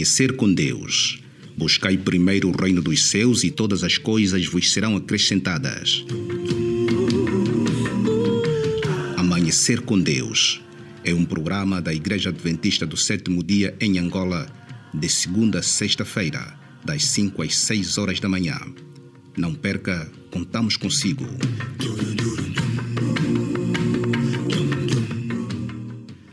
[0.00, 1.20] Amanhecer com Deus.
[1.58, 6.06] Buscai primeiro o reino dos céus e todas as coisas vos serão acrescentadas.
[9.18, 10.62] Amanhecer com Deus
[11.04, 14.46] é um programa da Igreja Adventista do Sétimo Dia em Angola,
[14.94, 18.58] de segunda a sexta-feira, das 5 às 6 horas da manhã.
[19.36, 21.26] Não perca, contamos consigo.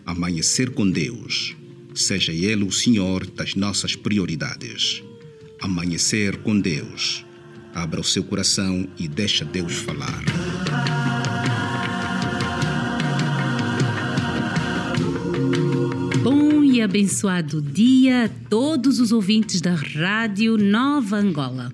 [0.05, 1.53] Amanhecer com Deus.
[1.97, 5.01] Seja Ele o Senhor das nossas prioridades.
[5.59, 7.25] Amanhecer com Deus.
[7.73, 10.23] Abra o seu coração e deixa Deus falar.
[16.21, 21.73] Bom e abençoado dia a todos os ouvintes da Rádio Nova Angola.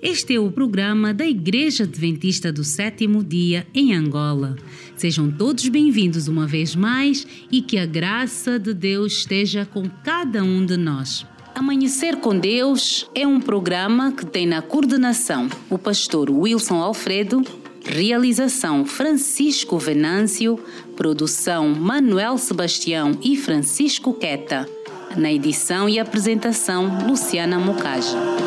[0.00, 4.54] Este é o programa da Igreja Adventista do Sétimo Dia em Angola.
[4.96, 10.42] Sejam todos bem-vindos uma vez mais e que a graça de Deus esteja com cada
[10.42, 11.26] um de nós.
[11.54, 17.42] Amanhecer com Deus é um programa que tem na coordenação o pastor Wilson Alfredo,
[17.84, 20.58] realização Francisco Venâncio,
[20.96, 24.66] produção Manuel Sebastião e Francisco Queta.
[25.14, 28.45] Na edição e apresentação, Luciana Mocaja.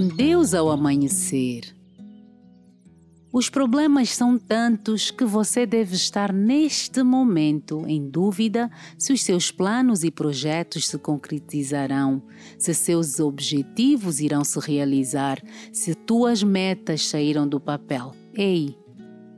[0.00, 1.76] Com Deus ao amanhecer.
[3.30, 9.50] Os problemas são tantos que você deve estar neste momento em dúvida se os seus
[9.50, 12.22] planos e projetos se concretizarão,
[12.58, 15.38] se seus objetivos irão se realizar,
[15.70, 18.14] se tuas metas saíram do papel.
[18.32, 18.74] Ei,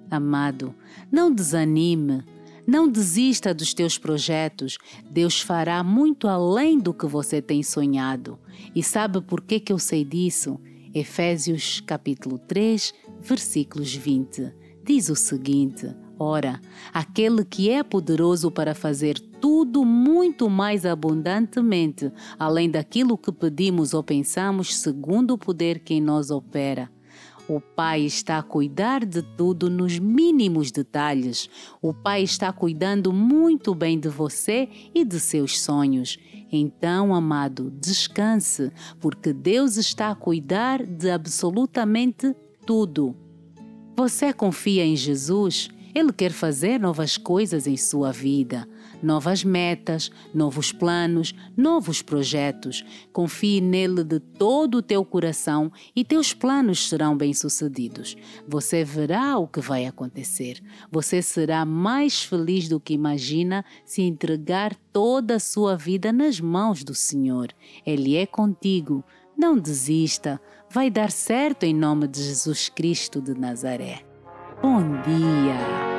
[0.08, 0.72] amado,
[1.10, 2.22] não desanime.
[2.66, 4.78] Não desista dos teus projetos.
[5.10, 8.38] Deus fará muito além do que você tem sonhado.
[8.74, 10.60] E sabe por que, que eu sei disso?
[10.94, 14.52] Efésios capítulo 3, versículos 20.
[14.84, 16.60] Diz o seguinte: Ora,
[16.92, 24.04] aquele que é poderoso para fazer tudo muito mais abundantemente, além daquilo que pedimos ou
[24.04, 26.88] pensamos, segundo o poder que em nós opera.
[27.48, 31.50] O Pai está a cuidar de tudo nos mínimos detalhes.
[31.80, 36.18] O Pai está cuidando muito bem de você e de seus sonhos.
[36.52, 38.70] Então, amado, descanse,
[39.00, 43.16] porque Deus está a cuidar de absolutamente tudo.
[43.96, 45.68] Você confia em Jesus?
[45.94, 48.66] Ele quer fazer novas coisas em sua vida,
[49.02, 52.84] novas metas, novos planos, novos projetos.
[53.12, 58.16] Confie nele de todo o teu coração e teus planos serão bem-sucedidos.
[58.46, 60.62] Você verá o que vai acontecer.
[60.90, 66.84] Você será mais feliz do que imagina se entregar toda a sua vida nas mãos
[66.84, 67.48] do Senhor.
[67.84, 69.04] Ele é contigo.
[69.36, 70.40] Não desista.
[70.70, 74.04] Vai dar certo em nome de Jesus Cristo de Nazaré.
[74.62, 75.91] Bom dia!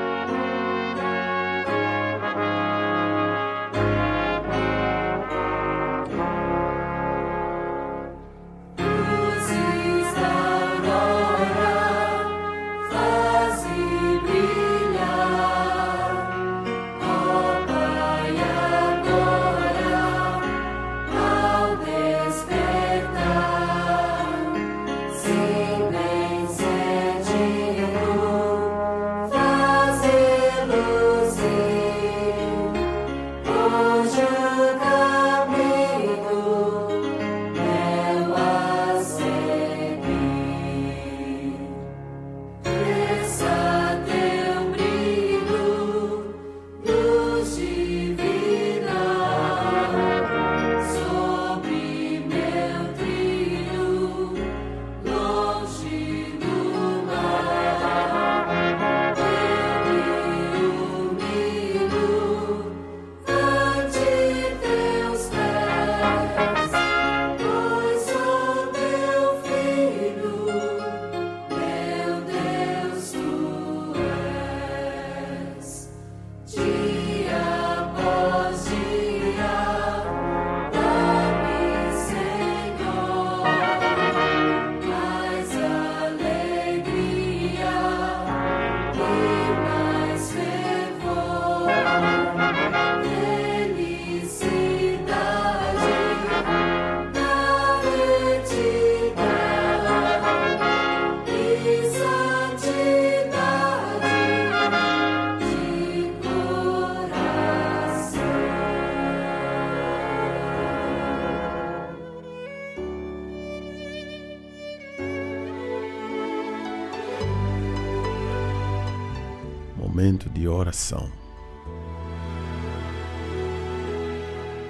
[120.03, 121.09] Momento de oração.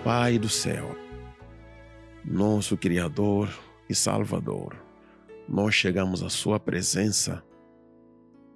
[0.04, 0.96] Pai do céu,
[2.24, 3.50] nosso Criador
[3.90, 4.78] e Salvador,
[5.50, 7.44] nós chegamos à Sua presença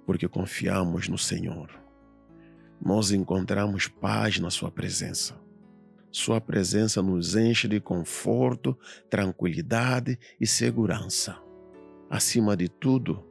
[0.06, 1.68] porque confiamos no Senhor.
[2.80, 5.36] Nós encontramos paz na Sua presença.
[6.12, 8.78] Sua presença nos enche de conforto,
[9.10, 11.42] tranquilidade e segurança.
[12.08, 13.26] Acima de tudo,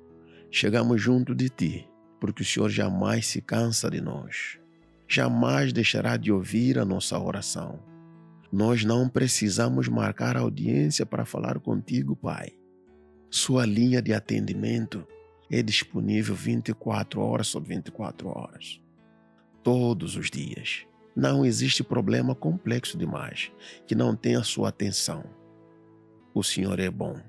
[0.51, 4.59] chegamos junto de Ti, porque o Senhor jamais se cansa de nós.
[5.07, 7.79] Jamais deixará de ouvir a nossa oração
[8.51, 12.53] nós não precisamos marcar audiência para falar contigo, Pai.
[13.29, 15.05] Sua linha de atendimento
[15.51, 18.81] é disponível 24 horas sobre 24 horas.
[19.61, 20.85] Todos os dias.
[21.13, 23.51] Não existe problema complexo demais
[23.85, 25.25] que não tenha sua atenção.
[26.33, 27.19] O Senhor é bom.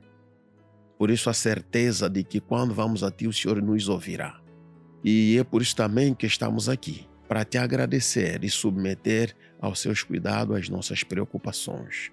[0.97, 4.41] Por isso a certeza de que quando vamos a Ti, o Senhor nos ouvirá.
[5.03, 10.03] E é por isso também que estamos aqui para te agradecer e submeter aos seus
[10.03, 12.11] cuidados as nossas preocupações.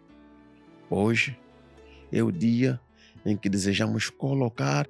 [0.90, 1.40] Hoje
[2.12, 2.80] é o dia
[3.26, 4.88] em que desejamos colocar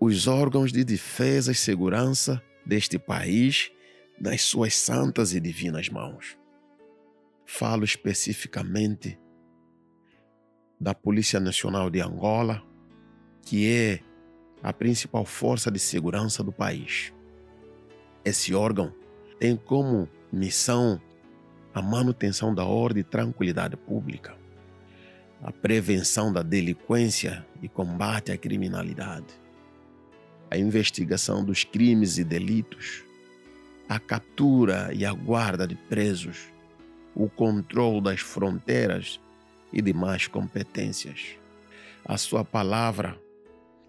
[0.00, 3.70] os órgãos de defesa e segurança deste país
[4.18, 6.38] nas suas santas e divinas mãos.
[7.44, 9.18] Falo especificamente
[10.80, 12.62] da Polícia Nacional de Angola,
[13.42, 14.00] que é
[14.62, 17.12] a principal força de segurança do país.
[18.24, 18.92] Esse órgão
[19.38, 21.00] tem como missão
[21.72, 24.36] a manutenção da ordem e tranquilidade pública,
[25.42, 29.26] a prevenção da delinquência e combate à criminalidade,
[30.50, 33.04] a investigação dos crimes e delitos,
[33.88, 36.52] a captura e a guarda de presos,
[37.14, 39.18] o controle das fronteiras
[39.72, 41.36] e demais competências.
[42.04, 43.18] A sua palavra,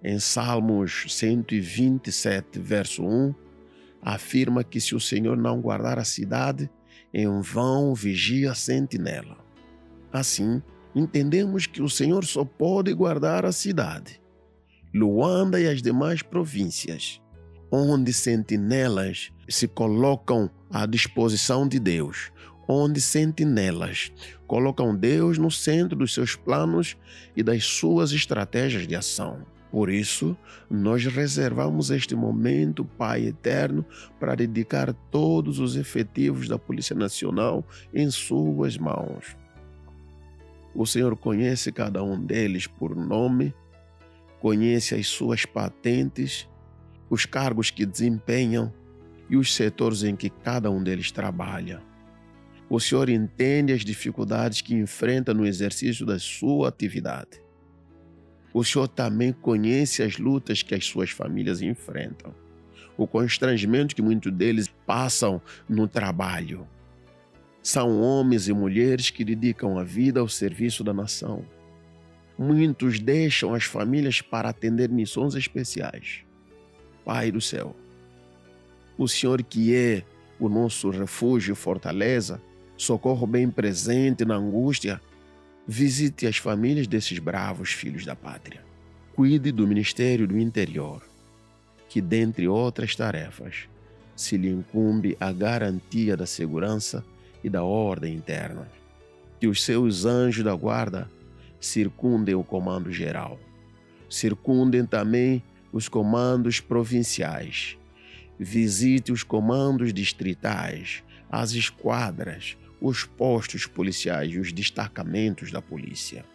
[0.03, 3.33] em Salmos 127, verso 1,
[4.01, 6.69] afirma que se o Senhor não guardar a cidade,
[7.13, 9.37] em vão vigia a sentinela.
[10.11, 10.61] Assim,
[10.95, 14.19] entendemos que o Senhor só pode guardar a cidade,
[14.93, 17.21] Luanda e as demais províncias,
[17.71, 22.31] onde sentinelas se colocam à disposição de Deus,
[22.67, 24.11] onde sentinelas
[24.47, 26.97] colocam Deus no centro dos seus planos
[27.35, 29.45] e das suas estratégias de ação.
[29.71, 30.37] Por isso,
[30.69, 33.85] nós reservamos este momento, Pai eterno,
[34.19, 39.37] para dedicar todos os efetivos da Polícia Nacional em Suas mãos.
[40.75, 43.53] O Senhor conhece cada um deles por nome,
[44.41, 46.49] conhece as suas patentes,
[47.09, 48.73] os cargos que desempenham
[49.29, 51.81] e os setores em que cada um deles trabalha.
[52.69, 57.40] O Senhor entende as dificuldades que enfrenta no exercício da sua atividade.
[58.53, 62.33] O Senhor também conhece as lutas que as suas famílias enfrentam,
[62.97, 66.67] o constrangimento que muitos deles passam no trabalho.
[67.63, 71.45] São homens e mulheres que dedicam a vida ao serviço da nação.
[72.37, 76.23] Muitos deixam as famílias para atender missões especiais.
[77.05, 77.75] Pai do céu,
[78.97, 80.03] o Senhor que é
[80.39, 82.41] o nosso refúgio e fortaleza,
[82.75, 84.99] socorro bem presente na angústia,
[85.67, 88.63] Visite as famílias desses bravos filhos da pátria.
[89.15, 91.03] Cuide do Ministério do Interior,
[91.87, 93.67] que, dentre outras tarefas,
[94.15, 97.05] se lhe incumbe a garantia da segurança
[97.43, 98.67] e da ordem interna.
[99.39, 101.09] Que os seus anjos da guarda
[101.59, 103.39] circundem o comando geral.
[104.09, 107.77] Circundem também os comandos provinciais.
[108.39, 116.25] Visite os comandos distritais, as esquadras, os postos policiais e os destacamentos da polícia.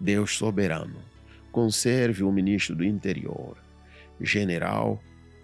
[0.00, 1.00] Deus soberano,
[1.52, 3.58] conserve o ministro do Interior,
[4.18, 5.00] General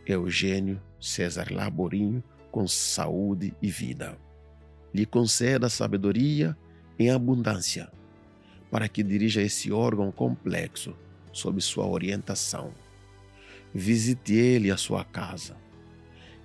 [0.07, 4.19] Eugênio César Laborinho, com saúde e vida.
[4.93, 6.57] Lhe conceda sabedoria
[6.99, 7.93] em abundância,
[8.71, 10.97] para que dirija esse órgão complexo
[11.31, 12.73] sob sua orientação.
[13.75, 15.57] Visite ele a sua casa.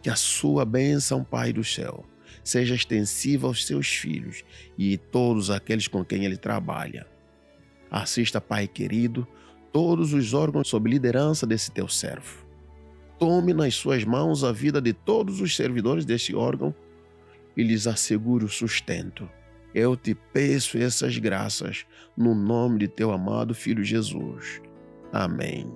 [0.02, 2.06] Que a sua bênção, Pai do céu,
[2.44, 4.44] seja extensiva aos seus filhos
[4.78, 7.08] e todos aqueles com quem ele trabalha.
[7.90, 9.28] Assista, Pai querido,
[9.72, 12.44] todos os órgãos sob liderança desse teu servo.
[13.20, 16.74] Tome nas suas mãos a vida de todos os servidores desse órgão
[17.56, 19.30] e lhes assegure o sustento.
[19.74, 21.86] Eu te peço essas graças
[22.16, 24.62] no nome de teu amado Filho Jesus.
[25.12, 25.72] Amém.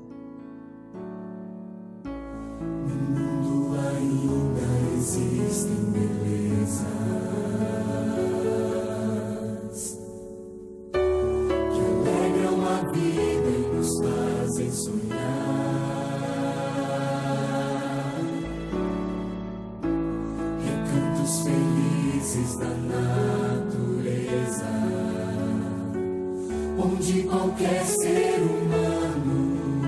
[27.27, 29.81] qualquer ser humano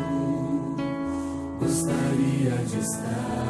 [1.59, 3.48] gostaria de estar.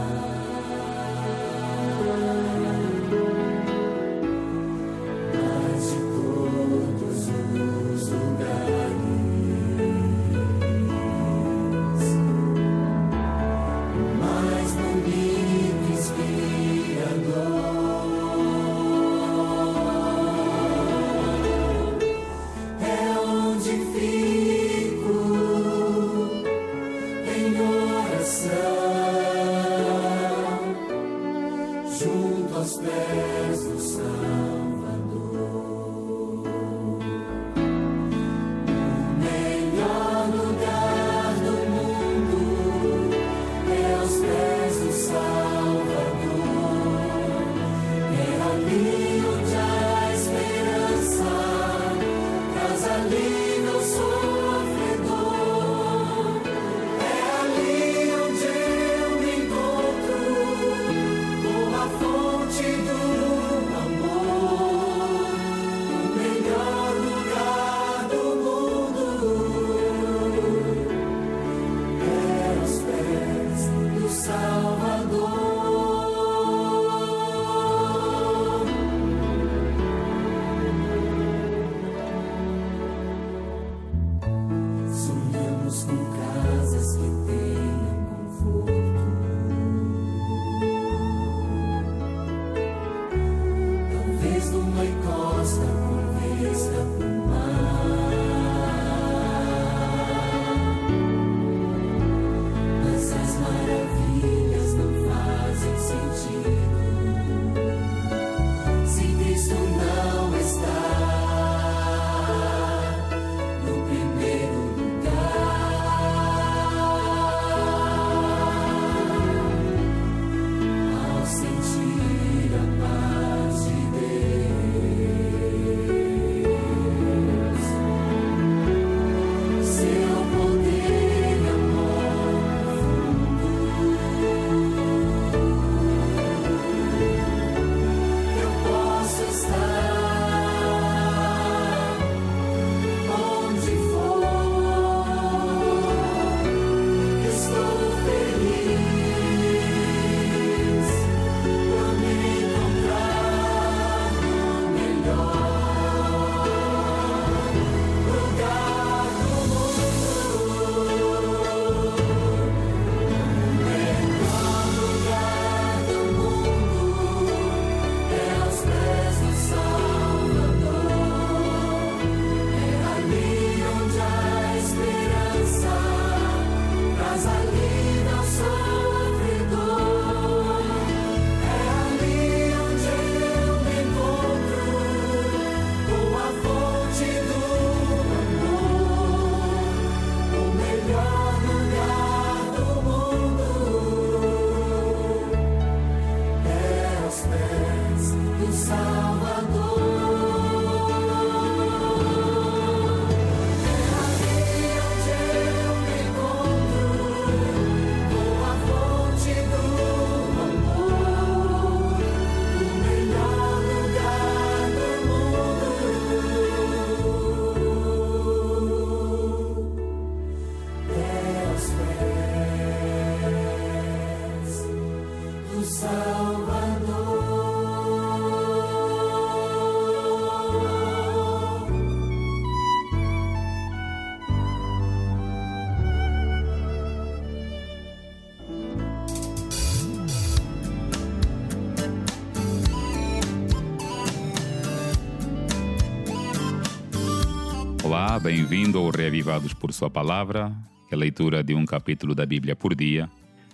[248.18, 250.51] Bem-vindo ao Reavivados por Sua Palavra,
[250.92, 253.10] é a leitura de um capítulo da Bíblia por dia.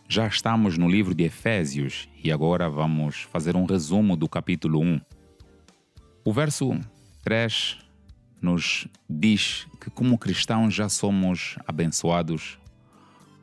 [0.07, 5.01] Já estamos no livro de Efésios e agora vamos fazer um resumo do capítulo 1.
[6.23, 6.79] O verso
[7.21, 7.77] 3
[8.41, 12.57] nos diz que, como cristãos, já somos abençoados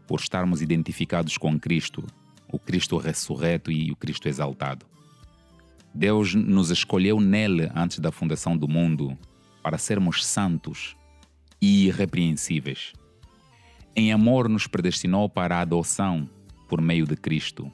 [0.08, 2.04] por estarmos identificados com Cristo,
[2.48, 4.86] o Cristo ressurreto e o Cristo exaltado.
[5.94, 9.16] Deus nos escolheu nele antes da fundação do mundo
[9.62, 10.96] para sermos santos
[11.62, 12.92] e irrepreensíveis.
[13.94, 16.28] Em amor, nos predestinou para a adoção
[16.68, 17.72] por meio de Cristo,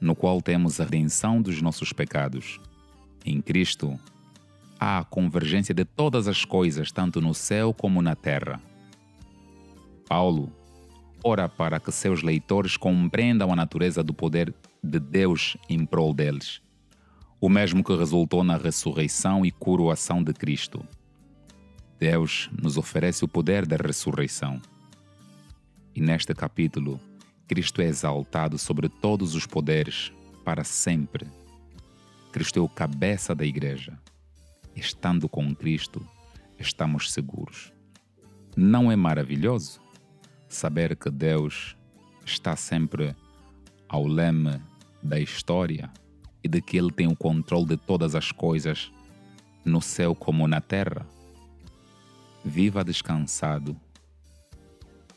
[0.00, 2.58] no qual temos a redenção dos nossos pecados.
[3.26, 4.00] Em Cristo,
[4.78, 8.58] há a convergência de todas as coisas, tanto no céu como na terra.
[10.08, 10.50] Paulo
[11.22, 16.62] ora para que seus leitores compreendam a natureza do poder de Deus em prol deles,
[17.38, 20.82] o mesmo que resultou na ressurreição e coroação de Cristo.
[22.00, 24.58] Deus nos oferece o poder da ressurreição.
[25.94, 26.98] E neste capítulo,
[27.46, 30.10] Cristo é exaltado sobre todos os poderes
[30.42, 31.26] para sempre.
[32.32, 33.98] Cristo é o cabeça da igreja.
[34.74, 36.02] Estando com Cristo,
[36.58, 37.70] estamos seguros.
[38.56, 39.78] Não é maravilhoso
[40.48, 41.76] saber que Deus
[42.24, 43.14] está sempre
[43.86, 44.58] ao leme
[45.02, 45.92] da história
[46.42, 48.90] e de que Ele tem o controle de todas as coisas,
[49.62, 51.06] no céu como na terra?
[52.44, 53.76] Viva descansado,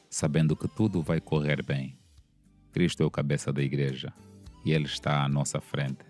[0.10, 1.98] sabendo que tudo vai correr bem.
[2.72, 4.14] Cristo é o cabeça da igreja
[4.66, 6.04] e Ele está à nossa frente.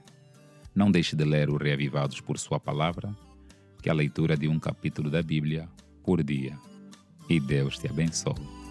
[0.74, 3.16] Não deixe de ler o Reavivados por Sua Palavra,
[3.82, 5.70] que é a leitura de um capítulo da Bíblia
[6.04, 6.58] por dia.
[7.30, 8.63] E Deus te abençoe.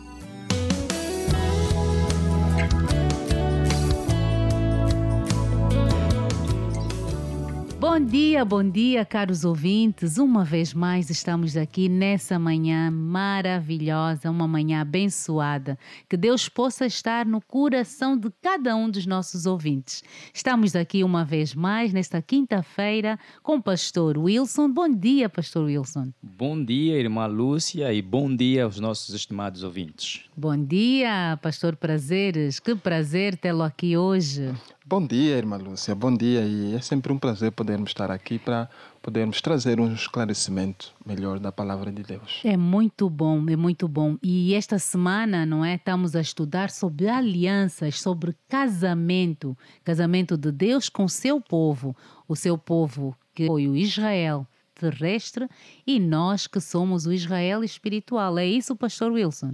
[7.92, 10.16] Bom dia, bom dia, caros ouvintes.
[10.16, 15.78] Uma vez mais estamos aqui nessa manhã maravilhosa, uma manhã abençoada.
[16.08, 20.02] Que Deus possa estar no coração de cada um dos nossos ouvintes.
[20.32, 24.70] Estamos aqui uma vez mais nesta quinta-feira com o pastor Wilson.
[24.70, 26.14] Bom dia, pastor Wilson.
[26.22, 30.24] Bom dia, irmã Lúcia, e bom dia aos nossos estimados ouvintes.
[30.34, 32.58] Bom dia, pastor Prazeres.
[32.58, 34.50] Que prazer tê-lo aqui hoje.
[34.92, 35.94] Bom dia, irmã Lúcia.
[35.94, 36.42] Bom dia.
[36.42, 38.68] E é sempre um prazer podermos estar aqui para
[39.00, 42.42] podermos trazer um esclarecimento melhor da palavra de Deus.
[42.44, 44.18] É muito bom, é muito bom.
[44.22, 50.90] E esta semana, não é, estamos a estudar sobre alianças, sobre casamento, casamento de Deus
[50.90, 51.96] com o seu povo,
[52.28, 55.48] o seu povo que foi o Israel terrestre
[55.86, 58.36] e nós que somos o Israel espiritual.
[58.36, 59.52] É isso, pastor Wilson?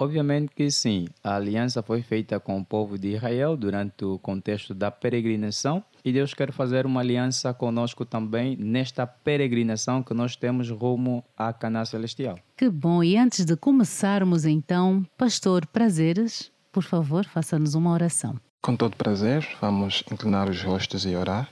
[0.00, 1.08] Obviamente que sim.
[1.22, 6.10] A aliança foi feita com o povo de Israel durante o contexto da peregrinação e
[6.10, 11.84] Deus quer fazer uma aliança conosco também nesta peregrinação que nós temos rumo à Cana
[11.84, 12.38] Celestial.
[12.56, 13.04] Que bom!
[13.04, 18.40] E antes de começarmos então, pastor Prazeres, por favor, faça-nos uma oração.
[18.62, 21.46] Com todo prazer, vamos inclinar os rostos e orar.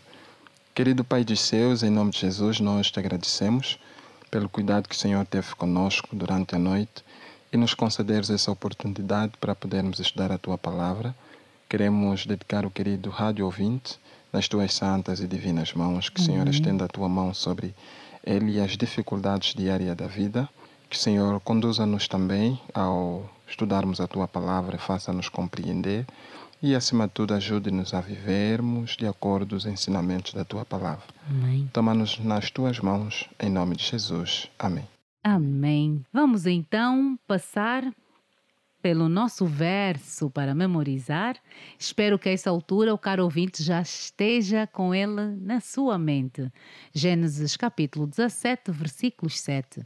[0.75, 3.79] Querido Pai dos céus, em nome de Jesus, nós te agradecemos
[4.31, 7.05] pelo cuidado que o Senhor teve conosco durante a noite
[7.53, 11.15] e nos concederes essa oportunidade para podermos estudar a tua palavra.
[11.69, 13.99] Queremos dedicar o querido rádio ouvinte
[14.33, 17.75] nas tuas santas e divinas mãos, que o Senhor estenda a tua mão sobre
[18.25, 20.49] ele e as dificuldades diárias da vida.
[20.89, 26.07] Que o Senhor conduza-nos também ao estudarmos a tua palavra, faça-nos compreender
[26.63, 31.05] e, acima de tudo, ajude-nos a vivermos de acordo com os ensinamentos da tua palavra.
[31.73, 34.49] Toma-nos nas tuas mãos, em nome de Jesus.
[34.59, 34.98] Amém.
[35.23, 36.05] Amém.
[36.13, 37.93] Vamos então passar
[38.81, 41.37] pelo nosso verso para memorizar.
[41.79, 46.51] Espero que a essa altura o caro ouvinte já esteja com ele na sua mente.
[46.95, 49.85] Gênesis capítulo 17, versículos 7.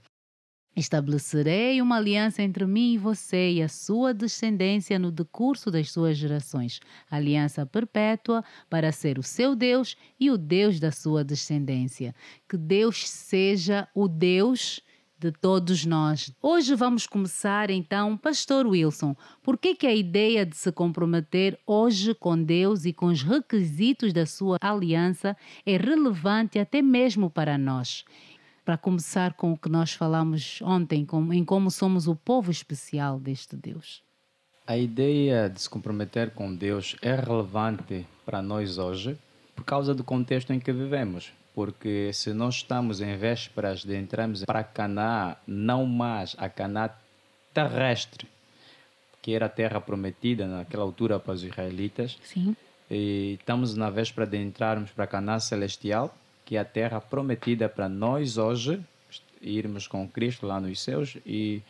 [0.75, 6.17] Estabelecerei uma aliança entre mim e você e a sua descendência no decurso das suas
[6.17, 12.15] gerações, aliança perpétua para ser o seu Deus e o Deus da sua descendência.
[12.49, 14.81] Que Deus seja o Deus
[15.23, 16.35] de todos nós.
[16.43, 22.43] Hoje vamos começar então, Pastor Wilson, por que a ideia de se comprometer hoje com
[22.43, 28.05] Deus e com os requisitos da sua aliança é relevante até mesmo para nós?
[28.65, 33.55] Para começar com o que nós falamos ontem, em como somos o povo especial deste
[33.55, 34.03] Deus.
[34.67, 39.17] A ideia de se comprometer com Deus é relevante para nós hoje
[39.55, 44.45] por causa do contexto em que vivemos porque se nós estamos em vésperas de entrarmos
[44.45, 46.91] para Canaã, não mais a Canaã
[47.53, 48.27] terrestre,
[49.21, 52.57] que era a terra prometida naquela altura para os israelitas, Sim.
[52.91, 57.89] e estamos na véspera de entrarmos para Canaã celestial, que é a terra prometida para
[57.89, 58.81] nós hoje,
[59.41, 61.63] irmos com Cristo lá nos céus e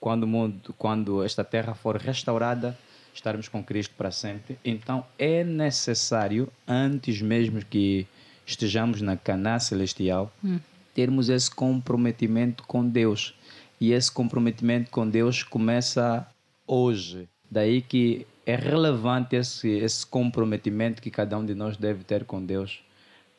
[0.00, 2.76] quando o mundo, quando esta terra for restaurada,
[3.14, 4.58] estarmos com Cristo para sempre.
[4.64, 8.06] Então é necessário, antes mesmo que
[8.46, 10.58] estejamos na Caná celestial, hum.
[10.94, 13.34] termos esse comprometimento com Deus.
[13.78, 16.26] E esse comprometimento com Deus começa
[16.66, 17.28] hoje.
[17.50, 22.42] Daí que é relevante esse, esse comprometimento que cada um de nós deve ter com
[22.42, 22.80] Deus,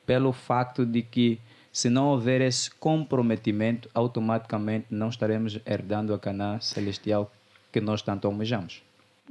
[0.05, 1.39] pelo facto de que
[1.71, 7.31] se não houver esse comprometimento, automaticamente não estaremos herdando a Canaã celestial
[7.71, 8.81] que nós tanto almejamos.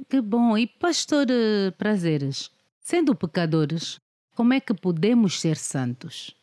[0.09, 0.57] Que bom!
[0.57, 3.99] E pastor eh, Prazeres, sendo pecadores,
[4.37, 6.35] como é que podemos ser santos?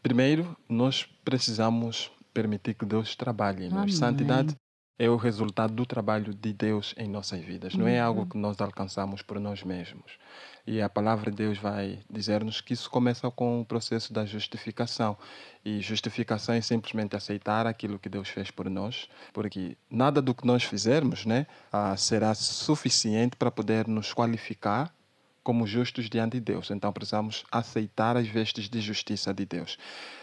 [0.00, 3.96] Primeiro, nós precisamos permitir que Deus trabalhe em nós.
[3.96, 4.54] Santidade
[4.96, 7.74] é o resultado do trabalho de Deus em nossas vidas.
[7.74, 8.06] Não é uhum.
[8.06, 10.18] algo que nós alcançamos por nós mesmos.
[10.64, 15.18] E a palavra de Deus vai dizer-nos que isso começa com o processo da justificação.
[15.64, 20.46] E justificação é simplesmente aceitar aquilo que Deus fez por nós, porque nada do que
[20.46, 24.94] nós fizermos né, ah, será suficiente para poder nos qualificar
[25.42, 26.70] como justos diante de Deus.
[26.70, 29.78] Então precisamos aceitar as vestes de justiça de Deus.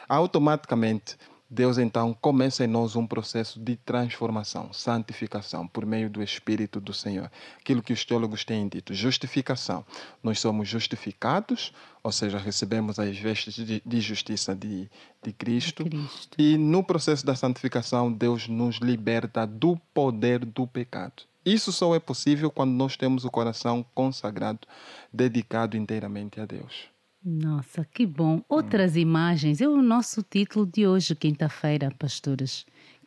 [0.08, 1.18] Automaticamente,
[1.52, 6.94] Deus então começa em nós um processo de transformação, santificação, por meio do Espírito do
[6.94, 7.32] Senhor.
[7.60, 9.84] Aquilo que os teólogos têm dito, justificação.
[10.22, 14.88] Nós somos justificados, ou seja, recebemos as vestes de, de justiça de,
[15.24, 15.84] de Cristo.
[15.86, 16.38] de Cristo.
[16.38, 21.24] E no processo da santificação, Deus nos liberta do poder do pecado.
[21.50, 24.68] Isso só é possível quando nós temos o coração consagrado,
[25.12, 26.88] dedicado inteiramente a Deus.
[27.24, 28.44] Nossa, que bom.
[28.48, 29.00] Outras hum.
[29.00, 29.60] imagens.
[29.60, 32.66] É o nosso título de hoje, quinta-feira, pastores.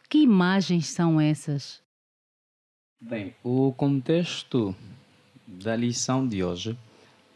[0.09, 1.81] Que imagens são essas?
[3.01, 4.75] Bem, o contexto
[5.47, 6.77] da lição de hoje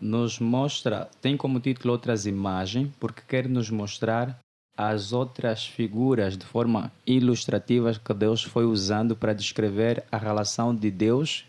[0.00, 4.38] nos mostra, tem como título outras imagens, porque quer nos mostrar
[4.76, 10.90] as outras figuras de forma ilustrativa que Deus foi usando para descrever a relação de
[10.90, 11.46] Deus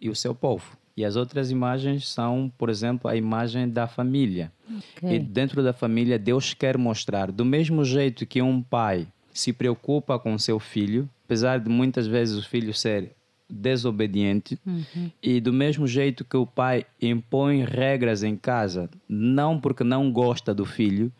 [0.00, 0.76] e o seu povo.
[0.96, 4.52] E as outras imagens são, por exemplo, a imagem da família.
[4.96, 5.16] Okay.
[5.16, 10.18] E dentro da família, Deus quer mostrar, do mesmo jeito que um pai se preocupa
[10.18, 13.12] com seu filho, apesar de muitas vezes o filho ser
[13.48, 15.10] desobediente, uhum.
[15.22, 20.54] e do mesmo jeito que o pai impõe regras em casa, não porque não gosta
[20.54, 21.12] do filho,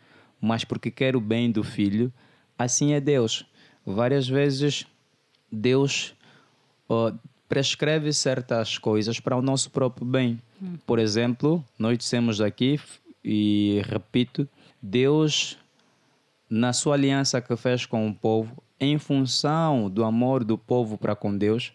[0.43, 2.11] mas porque quer o bem do filho,
[2.59, 3.45] assim é Deus.
[3.85, 4.85] Várias vezes
[5.49, 6.13] Deus
[7.47, 10.41] prescreve certas coisas para o nosso próprio bem.
[10.61, 10.75] Hum.
[10.85, 12.77] Por exemplo, nós dissemos aqui,
[13.23, 14.45] e repito,
[14.81, 15.57] Deus,
[16.49, 21.15] na sua aliança que fez com o povo, em função do amor do povo para
[21.15, 21.71] com Deus,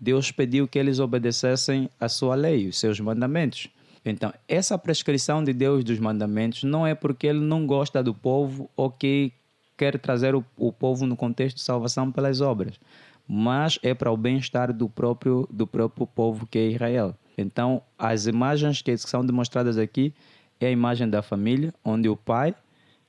[0.00, 3.68] Deus pediu que eles obedecessem a sua lei, os seus mandamentos.
[4.04, 8.68] Então, essa prescrição de Deus dos mandamentos não é porque ele não gosta do povo
[8.76, 9.32] ou que
[9.76, 12.78] quer trazer o, o povo no contexto de salvação pelas obras
[13.26, 17.16] mas é para o bem-estar do próprio, do próprio povo que é Israel.
[17.36, 20.12] Então, as imagens que são demonstradas aqui
[20.60, 22.54] é a imagem da família, onde o pai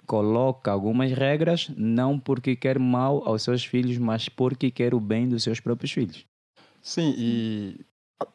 [0.06, 5.28] coloca algumas regras, não porque quer mal aos seus filhos, mas porque quer o bem
[5.28, 6.26] dos seus próprios filhos.
[6.82, 7.80] Sim, e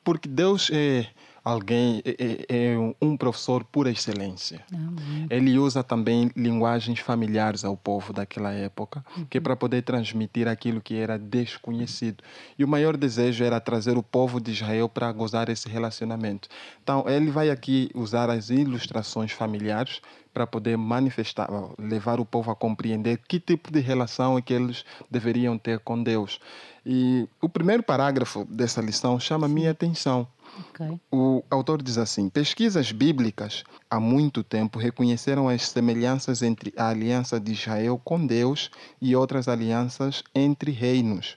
[0.04, 1.06] porque Deus é
[1.48, 4.62] alguém, é, é, é um professor por excelência.
[4.72, 5.26] Amém.
[5.30, 9.24] Ele usa também linguagens familiares ao povo daquela época, uhum.
[9.24, 12.22] que é para poder transmitir aquilo que era desconhecido.
[12.58, 16.48] E o maior desejo era trazer o povo de Israel para gozar esse relacionamento.
[16.82, 20.02] Então, ele vai aqui usar as ilustrações familiares
[20.34, 24.84] para poder manifestar, levar o povo a compreender que tipo de relação é que eles
[25.10, 26.38] deveriam ter com Deus.
[26.84, 30.28] E o primeiro parágrafo dessa lição chama minha atenção
[30.70, 31.00] Okay.
[31.10, 37.38] O autor diz assim: pesquisas bíblicas há muito tempo reconheceram as semelhanças entre a aliança
[37.38, 41.36] de Israel com Deus e outras alianças entre reinos.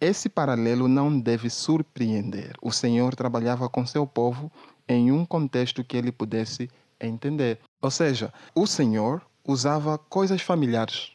[0.00, 2.54] Esse paralelo não deve surpreender.
[2.62, 4.50] O Senhor trabalhava com seu povo
[4.88, 6.70] em um contexto que ele pudesse
[7.00, 7.58] entender.
[7.82, 11.12] Ou seja, o Senhor usava coisas familiares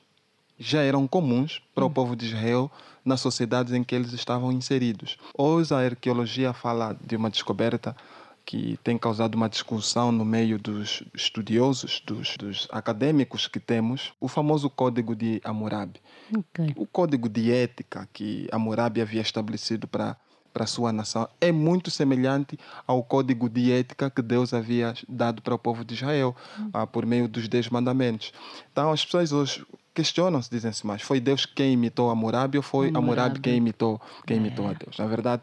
[0.57, 1.93] já eram comuns para o hum.
[1.93, 2.71] povo de Israel
[3.03, 5.17] nas sociedades em que eles estavam inseridos.
[5.37, 7.95] Hoje a arqueologia fala de uma descoberta
[8.45, 14.27] que tem causado uma discussão no meio dos estudiosos, dos, dos acadêmicos que temos, o
[14.27, 15.99] famoso Código de Hammurabi.
[16.37, 16.73] Okay.
[16.75, 20.15] O código de ética que Hammurabi havia estabelecido para
[20.53, 25.53] para sua nação é muito semelhante ao código de ética que Deus havia dado para
[25.53, 26.69] o povo de Israel hum.
[26.71, 28.31] ah, por meio dos dez mandamentos.
[28.71, 29.65] Então as pessoas hoje
[29.95, 34.67] questionam-se, dizem-se mais, foi Deus quem imitou Hammurabi ou foi Hammurabi quem imitou, quem imitou
[34.67, 34.75] a é.
[34.75, 34.97] Deus?
[34.99, 35.41] Na verdade,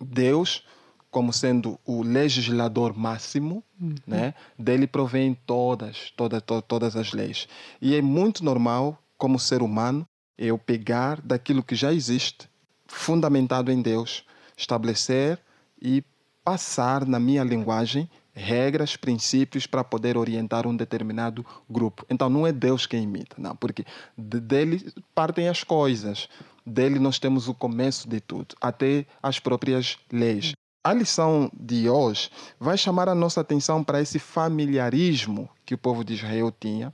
[0.00, 0.64] Deus,
[1.10, 3.94] como sendo o legislador máximo, uhum.
[4.06, 7.48] né, dele provém todas, todas, to, todas as leis.
[7.80, 12.48] E é muito normal, como ser humano, É eu pegar daquilo que já existe,
[12.86, 14.24] fundamentado em Deus,
[14.56, 15.38] estabelecer
[15.80, 16.04] e
[16.44, 22.04] passar na minha linguagem regras, princípios para poder orientar um determinado grupo.
[22.10, 23.84] Então não é Deus quem imita, não, porque
[24.18, 26.28] dele partem as coisas,
[26.66, 30.52] dele nós temos o começo de tudo, até as próprias leis.
[30.82, 36.04] A lição de hoje vai chamar a nossa atenção para esse familiarismo que o povo
[36.04, 36.92] de Israel tinha.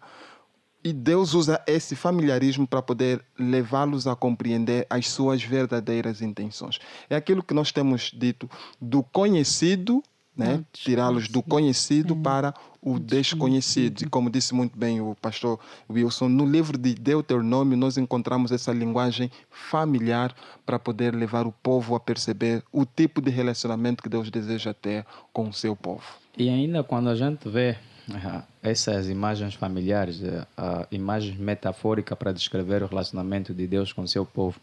[0.83, 6.79] E Deus usa esse familiarismo para poder levá-los a compreender as suas verdadeiras intenções.
[7.11, 8.49] É aquilo que nós temos dito
[8.81, 10.03] do conhecido
[10.37, 10.65] né?
[10.73, 12.23] tirá-los do conhecido é.
[12.23, 14.03] para o desconhecido.
[14.03, 18.73] E como disse muito bem o pastor Wilson, no livro de Deuteronômio nós encontramos essa
[18.73, 24.31] linguagem familiar para poder levar o povo a perceber o tipo de relacionamento que Deus
[24.31, 26.05] deseja ter com o seu povo.
[26.37, 27.77] E ainda quando a gente vê
[28.09, 34.09] uh, essas imagens familiares, uh, imagens metafóricas para descrever o relacionamento de Deus com o
[34.09, 34.59] seu povo,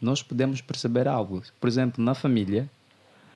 [0.00, 1.42] nós podemos perceber algo.
[1.60, 2.70] Por exemplo, na família,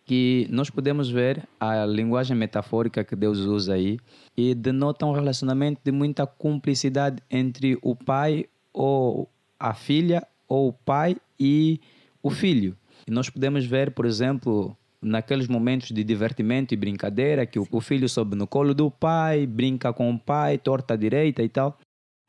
[0.05, 3.99] que nós podemos ver a linguagem metafórica que Deus usa aí
[4.37, 10.73] e denota um relacionamento de muita cumplicidade entre o pai ou a filha ou o
[10.73, 11.81] pai e
[12.23, 12.77] o filho.
[13.07, 18.09] E nós podemos ver, por exemplo, naqueles momentos de divertimento e brincadeira, que o filho
[18.09, 21.79] sobe no colo do pai, brinca com o pai, torta à direita e tal.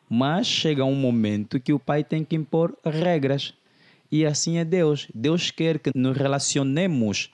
[0.09, 3.53] Mas chega um momento que o pai tem que impor regras.
[4.11, 5.07] E assim é Deus.
[5.13, 7.31] Deus quer que nos relacionemos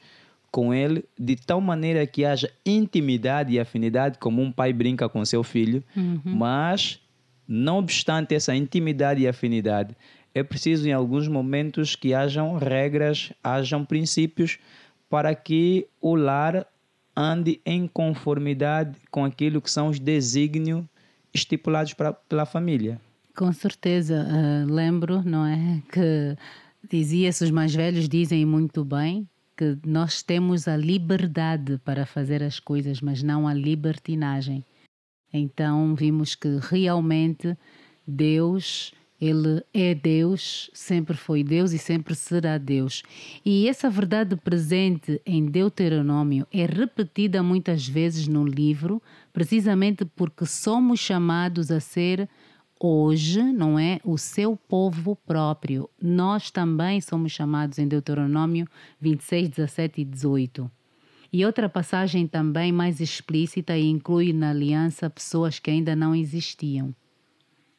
[0.52, 5.24] com ele de tal maneira que haja intimidade e afinidade, como um pai brinca com
[5.24, 6.22] seu filho, uhum.
[6.26, 7.00] mas,
[7.48, 9.96] não obstante essa intimidade e afinidade,
[10.34, 14.60] é preciso em alguns momentos que hajam regras, hajam princípios
[15.10, 16.66] para que o lar
[17.16, 20.86] ande em conformidade com aquilo que são os desígnios
[21.34, 23.00] estipulados pra, pela família.
[23.36, 26.36] Com certeza, uh, lembro, não é, que
[26.90, 29.28] dizia-se, os mais velhos dizem muito bem,
[29.62, 34.66] que nós temos a liberdade para fazer as coisas, mas não a libertinagem.
[35.32, 37.56] Então vimos que realmente
[38.08, 43.04] Deus, ele é Deus, sempre foi Deus e sempre será Deus.
[43.46, 49.00] E essa verdade presente em Deuteronômio é repetida muitas vezes no livro,
[49.32, 52.28] precisamente porque somos chamados a ser
[52.88, 54.00] hoje, não é?
[54.04, 55.90] O seu povo próprio.
[56.02, 58.68] Nós também somos chamados em Deuteronômio
[59.00, 60.72] 26, 17 e 18.
[61.34, 66.94] E outra passagem também mais explícita e inclui na aliança pessoas que ainda não existiam.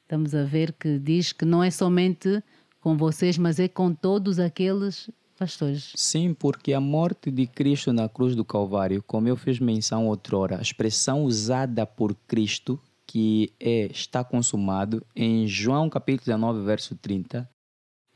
[0.03, 2.43] Estamos a ver que diz que não é somente
[2.81, 5.93] com vocês, mas é com todos aqueles pastores.
[5.97, 10.59] Sim, porque a morte de Cristo na cruz do Calvário, como eu fiz menção outrora,
[10.59, 12.81] a expressão usada por Cristo
[13.13, 17.47] que é está consumado, em João capítulo 19, verso 30,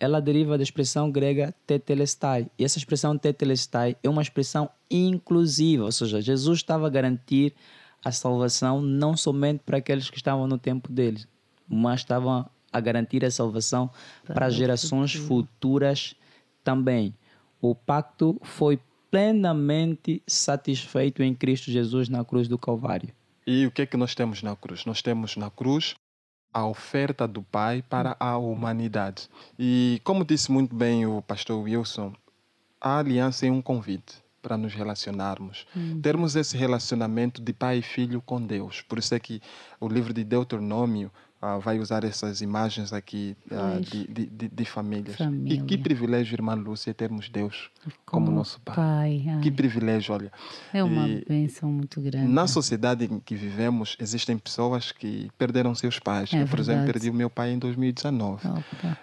[0.01, 2.51] ela deriva da expressão grega tetelestai.
[2.59, 7.53] E essa expressão tetelestai é uma expressão inclusiva, ou seja, Jesus estava a garantir
[8.03, 11.27] a salvação não somente para aqueles que estavam no tempo dele,
[11.69, 13.91] mas estava a garantir a salvação
[14.25, 16.15] para, para gerações futuras
[16.65, 17.15] também.
[17.61, 18.81] O pacto foi
[19.11, 23.15] plenamente satisfeito em Cristo Jesus na cruz do Calvário.
[23.47, 24.85] E o que é que nós temos na cruz?
[24.85, 25.95] Nós temos na cruz
[26.53, 29.29] a oferta do Pai para a humanidade.
[29.59, 32.13] E como disse muito bem o pastor Wilson,
[32.81, 36.01] a aliança é um convite para nos relacionarmos, uhum.
[36.01, 38.81] termos esse relacionamento de pai e filho com Deus.
[38.81, 39.43] Por isso é que
[39.81, 41.11] o livro de Deuteronômio
[41.47, 45.17] uh, vai usar essas imagens aqui uh, de, de, de, de, famílias.
[45.17, 45.59] Família.
[45.59, 47.71] E que privilégio, irmã Lúcia, termos Deus
[48.05, 48.75] como, como nosso Pai.
[48.75, 50.33] pai que privilégio, olha.
[50.73, 52.29] É uma e, bênção muito grande.
[52.33, 56.33] Na sociedade em que vivemos, existem pessoas que perderam seus pais.
[56.33, 58.43] É Eu, por exemplo, perdi o meu pai em 2019.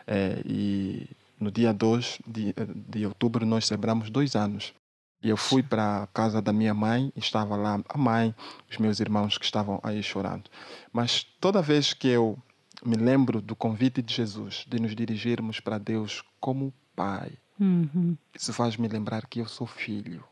[0.06, 2.54] É, e no dia 2 de,
[2.90, 4.74] de outubro nós celebramos dois anos.
[5.24, 8.36] E eu fui para a casa da minha mãe, estava lá a mãe,
[8.70, 10.50] os meus irmãos que estavam aí chorando.
[10.92, 12.38] Mas toda vez que eu
[12.86, 18.16] me lembro do convite de Jesus de nos dirigirmos para Deus como Pai, uhum.
[18.36, 20.24] isso faz me lembrar que eu sou filho.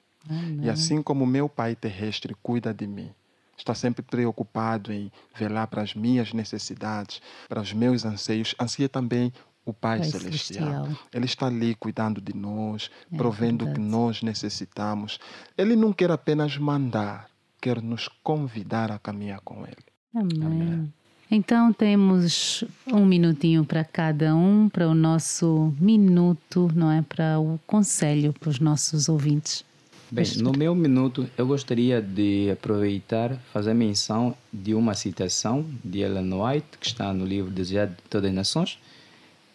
[0.62, 3.10] E assim como meu Pai terrestre cuida de mim,
[3.58, 9.32] está sempre preocupado em velar para as minhas necessidades, para os meus anseios, ansia também
[9.66, 10.86] o Pai, Pai Celestial.
[10.86, 11.08] Celestial.
[11.14, 15.20] Ele está ali cuidando de nós, é provendo o que nós necessitamos.
[15.58, 19.86] Ele não quer apenas mandar, quer nos convidar a caminhar com Ele.
[20.14, 20.44] Amém.
[20.44, 20.94] Amém.
[21.34, 27.02] Então temos um minutinho para cada um, para o nosso minuto, não é?
[27.02, 29.64] Para o conselho para os nossos ouvintes.
[30.12, 36.34] Bem, no meu minuto eu gostaria de aproveitar fazer menção de uma citação de Ellen
[36.34, 38.78] White que está no livro Desejado de Todas as Nações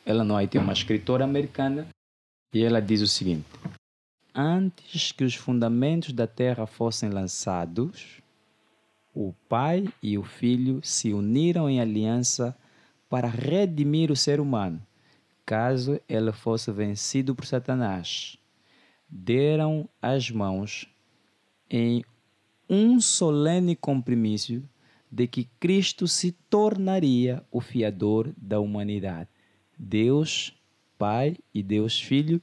[0.09, 1.89] Ela White é uma escritora americana
[2.55, 3.45] e ela diz o seguinte:
[4.33, 8.23] Antes que os fundamentos da terra fossem lançados,
[9.13, 12.57] o pai e o filho se uniram em aliança
[13.09, 14.81] para redimir o ser humano,
[15.45, 18.37] caso ele fosse vencido por Satanás.
[19.09, 20.87] Deram as mãos
[21.69, 22.05] em
[22.71, 24.63] um solene comprimício
[25.11, 29.36] de que Cristo se tornaria o fiador da humanidade.
[29.77, 30.55] Deus
[30.99, 32.41] Pai e Deus Filho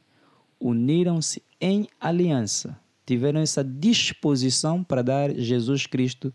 [0.59, 6.33] uniram-se em aliança, tiveram essa disposição para dar Jesus Cristo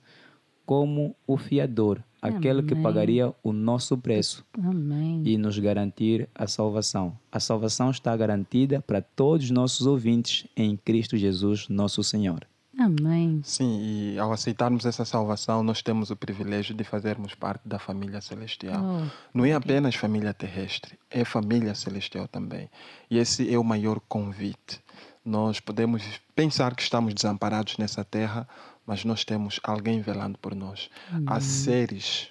[0.67, 2.37] como o fiador, Amém.
[2.37, 5.23] aquele que pagaria o nosso preço Amém.
[5.25, 7.19] e nos garantir a salvação.
[7.33, 12.47] A salvação está garantida para todos os nossos ouvintes em Cristo Jesus, nosso Senhor.
[12.79, 13.41] Amém.
[13.43, 18.21] Sim, e ao aceitarmos essa salvação, nós temos o privilégio de fazermos parte da família
[18.21, 18.81] celestial.
[18.81, 22.71] Oh, Não é apenas família terrestre, é família celestial também.
[23.11, 24.81] E esse é o maior convite.
[25.25, 26.05] Nós podemos
[26.37, 28.49] pensar que estamos desamparados nessa terra,
[28.87, 30.89] mas nós temos alguém velando por nós.
[31.11, 31.25] Amém.
[31.27, 32.29] Há seres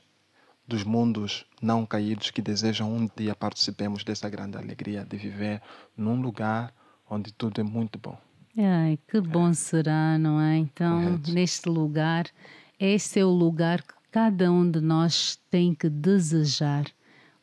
[0.65, 5.61] dos mundos não caídos que desejam um dia participemos dessa grande alegria de viver
[5.95, 6.73] num lugar
[7.09, 8.17] onde tudo é muito bom.
[8.57, 10.57] Ai, que bom será, não é?
[10.57, 11.31] Então, Correto.
[11.31, 12.25] neste lugar,
[12.79, 16.85] esse é o lugar que cada um de nós tem que desejar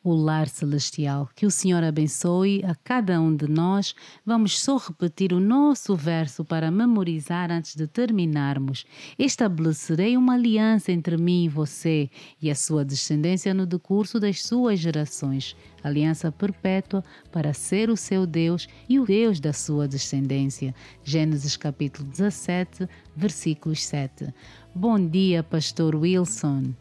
[0.05, 1.27] o lar celestial.
[1.35, 3.95] Que o Senhor abençoe a cada um de nós.
[4.23, 8.85] Vamos só repetir o nosso verso para memorizar antes de terminarmos.
[9.17, 12.07] Estabelecerei uma aliança entre mim e você
[12.39, 15.55] e a sua descendência no decurso das suas gerações.
[15.83, 20.75] Aliança perpétua para ser o seu Deus e o Deus da sua descendência.
[21.03, 24.31] Gênesis capítulo 17, versículos 7.
[24.75, 26.75] Bom dia, pastor Wilson.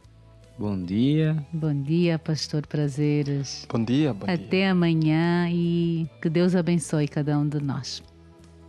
[0.56, 1.44] Bom dia.
[1.52, 3.66] Bom dia, pastor Prazeres.
[3.68, 4.70] Bom dia, bom Até dia.
[4.70, 8.00] amanhã e que Deus abençoe cada um de nós.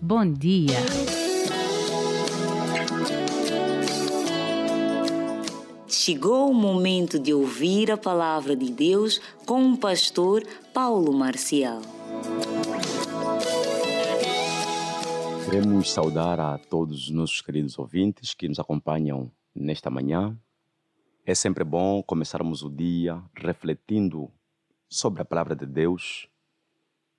[0.02, 0.80] Bom dia.
[5.88, 10.44] Chegou o momento de ouvir a palavra de Deus com o pastor
[10.74, 11.82] Paulo Marcial.
[15.46, 20.36] Queremos saudar a todos os nossos queridos ouvintes que nos acompanham nesta manhã
[21.28, 24.32] é sempre bom começarmos o dia refletindo
[24.88, 26.30] sobre a palavra de Deus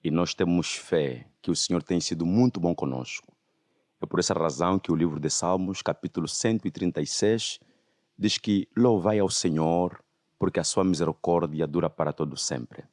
[0.02, 3.36] e nós temos fé que o Senhor tem sido muito bom conosco.
[4.00, 7.58] É por essa razão que o livro de Salmos, capítulo 136,
[8.16, 10.00] diz que louvai ao Senhor
[10.38, 12.84] porque a sua misericórdia dura para todo sempre.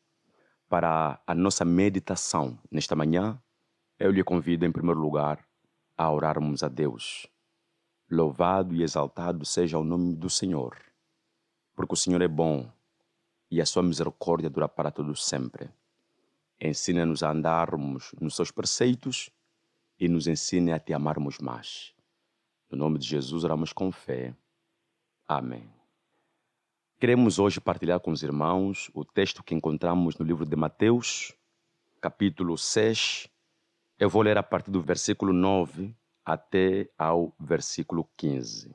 [0.68, 3.40] Para a nossa meditação nesta manhã,
[4.00, 5.46] eu lhe convido em primeiro lugar
[5.96, 7.28] a orarmos a Deus.
[8.10, 10.76] Louvado e exaltado seja o nome do Senhor
[11.76, 12.70] porque o Senhor é bom
[13.50, 15.70] e a sua misericórdia dura para todos sempre.
[16.60, 19.30] Ensina-nos a andarmos nos seus preceitos
[20.00, 21.94] e nos ensine a te amarmos mais.
[22.70, 24.36] No nome de Jesus oramos com fé.
[25.28, 25.70] Amém.
[27.00, 31.34] Queremos hoje partilhar com os irmãos o texto que encontramos no livro de Mateus,
[32.00, 33.28] capítulo 6.
[34.00, 38.74] Eu vou ler a partir do versículo 9 até ao versículo 15.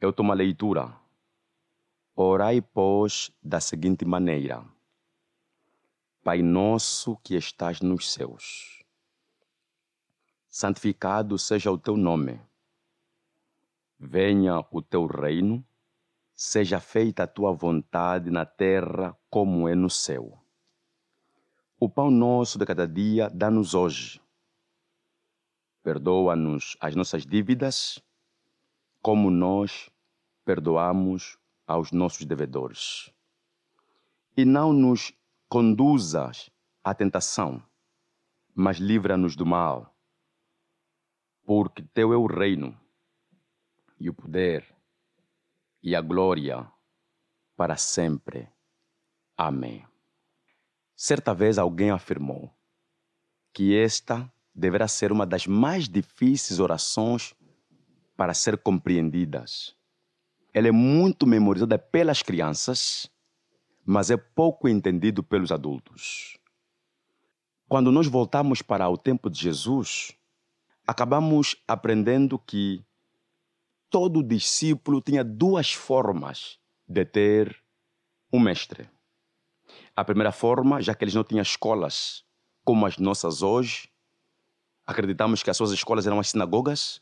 [0.00, 0.96] Eu tomo a leitura
[2.20, 4.64] Orai, pois, da seguinte maneira:
[6.24, 8.82] Pai nosso que estás nos céus,
[10.48, 12.40] santificado seja o teu nome.
[14.00, 15.64] Venha o teu reino,
[16.34, 20.42] seja feita a tua vontade na terra como é no céu.
[21.78, 24.20] O pão nosso de cada dia dá-nos hoje.
[25.84, 28.02] Perdoa-nos as nossas dívidas,
[29.00, 29.88] como nós
[30.44, 31.37] perdoamos
[31.68, 33.12] aos nossos devedores.
[34.34, 35.12] E não nos
[35.50, 36.48] conduzas
[36.82, 37.62] à tentação,
[38.54, 39.94] mas livra-nos do mal.
[41.44, 42.78] Porque teu é o reino,
[44.00, 44.66] e o poder,
[45.82, 46.66] e a glória
[47.54, 48.48] para sempre.
[49.36, 49.86] Amém.
[50.96, 52.50] Certa vez alguém afirmou
[53.52, 57.34] que esta deverá ser uma das mais difíceis orações
[58.16, 59.77] para ser compreendidas
[60.58, 63.08] ela é muito memorizada pelas crianças,
[63.86, 66.36] mas é pouco entendido pelos adultos.
[67.68, 70.18] Quando nós voltamos para o tempo de Jesus,
[70.84, 72.84] acabamos aprendendo que
[73.88, 77.62] todo discípulo tinha duas formas de ter
[78.32, 78.90] um mestre.
[79.94, 82.24] A primeira forma, já que eles não tinham escolas
[82.64, 83.88] como as nossas hoje,
[84.84, 87.00] acreditamos que as suas escolas eram as sinagogas.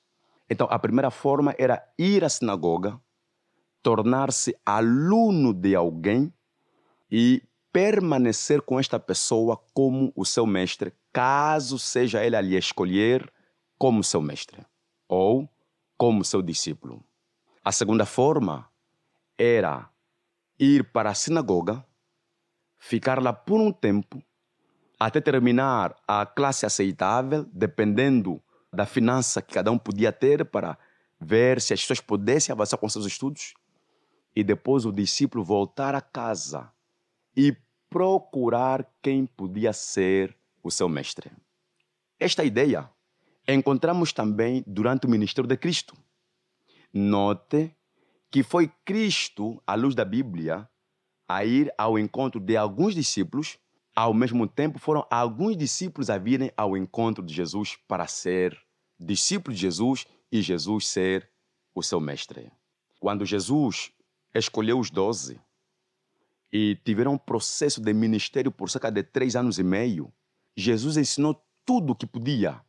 [0.50, 3.00] Então, a primeira forma era ir à sinagoga
[3.86, 6.34] tornar-se aluno de alguém
[7.08, 7.40] e
[7.72, 13.32] permanecer com esta pessoa como o seu mestre, caso seja ele a lhe escolher
[13.78, 14.66] como seu mestre
[15.06, 15.48] ou
[15.96, 17.00] como seu discípulo.
[17.64, 18.68] A segunda forma
[19.38, 19.88] era
[20.58, 21.86] ir para a sinagoga,
[22.80, 24.20] ficar lá por um tempo,
[24.98, 30.76] até terminar a classe aceitável, dependendo da finança que cada um podia ter para
[31.20, 33.54] ver se as pessoas pudessem avançar com seus estudos,
[34.36, 36.70] e depois o discípulo voltar a casa
[37.34, 37.56] e
[37.88, 41.32] procurar quem podia ser o seu mestre.
[42.20, 42.90] Esta ideia
[43.48, 45.96] encontramos também durante o ministério de Cristo.
[46.92, 47.74] Note
[48.30, 50.68] que foi Cristo, à luz da Bíblia,
[51.28, 53.58] a ir ao encontro de alguns discípulos,
[53.94, 58.58] ao mesmo tempo foram alguns discípulos a virem ao encontro de Jesus para ser
[58.98, 61.30] discípulos de Jesus e Jesus ser
[61.74, 62.52] o seu mestre.
[63.00, 63.92] Quando Jesus
[64.38, 65.40] escolheu os doze
[66.52, 70.12] e tiveram um processo de ministério por cerca de três anos e meio,
[70.56, 72.60] Jesus ensinou tudo o que podia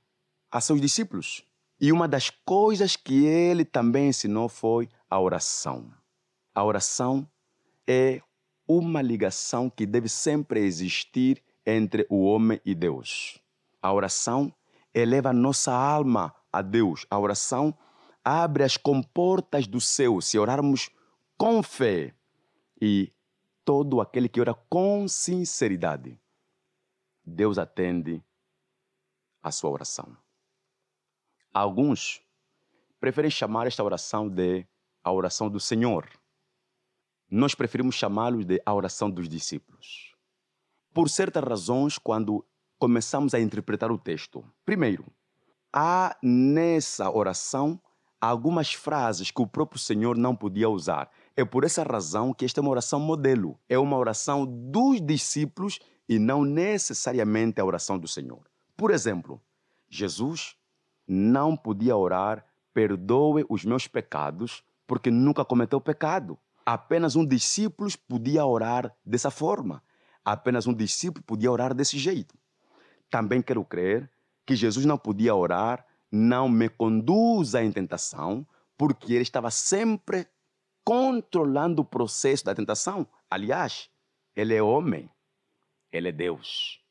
[0.52, 1.44] a seus discípulos.
[1.80, 5.94] E uma das coisas que ele também ensinou foi a oração.
[6.54, 7.30] A oração
[7.88, 8.20] é
[8.68, 13.40] uma ligação que deve sempre existir entre o homem e Deus.
[13.82, 14.52] A oração
[14.94, 17.06] eleva nossa alma a Deus.
[17.10, 17.78] A oração
[18.24, 20.20] abre as comportas do céu.
[20.20, 20.90] Se orarmos
[21.38, 22.14] com fé
[22.82, 23.14] e
[23.64, 26.20] todo aquele que ora com sinceridade,
[27.24, 28.24] Deus atende
[29.44, 30.18] a sua oração.
[31.54, 32.22] Alguns
[33.00, 34.66] preferem chamar esta oração de
[35.04, 36.10] a oração do Senhor.
[37.30, 40.16] Nós preferimos chamá-los de a oração dos discípulos.
[40.94, 42.46] Por certas razões, quando
[42.80, 45.06] começamos a interpretar o texto, primeiro,
[45.72, 47.80] há nessa oração
[48.20, 51.12] algumas frases que o próprio Senhor não podia usar.
[51.40, 53.60] É por essa razão que esta é uma oração modelo.
[53.70, 55.80] É uma oração dos discípulos
[56.10, 58.42] e não necessariamente a oração do Senhor.
[58.76, 59.40] Por exemplo,
[59.88, 60.56] Jesus
[61.08, 66.40] não podia orar, perdoe os meus pecados, porque nunca cometeu pecado.
[66.66, 69.84] Apenas um discípulo podia orar dessa forma.
[70.26, 72.34] Apenas um discípulo podia orar desse jeito.
[73.12, 74.10] Também quero crer
[74.44, 80.28] que Jesus não podia orar, não me conduza em tentação, porque ele estava sempre
[80.88, 83.06] controlando o processo da tentação.
[83.30, 83.90] Aliás,
[84.34, 85.12] ele é homem,
[85.92, 86.82] ele é Deus.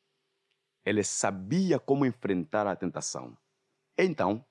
[0.85, 3.35] Ele sabia como enfrentar a tentação.
[3.97, 4.45] Então,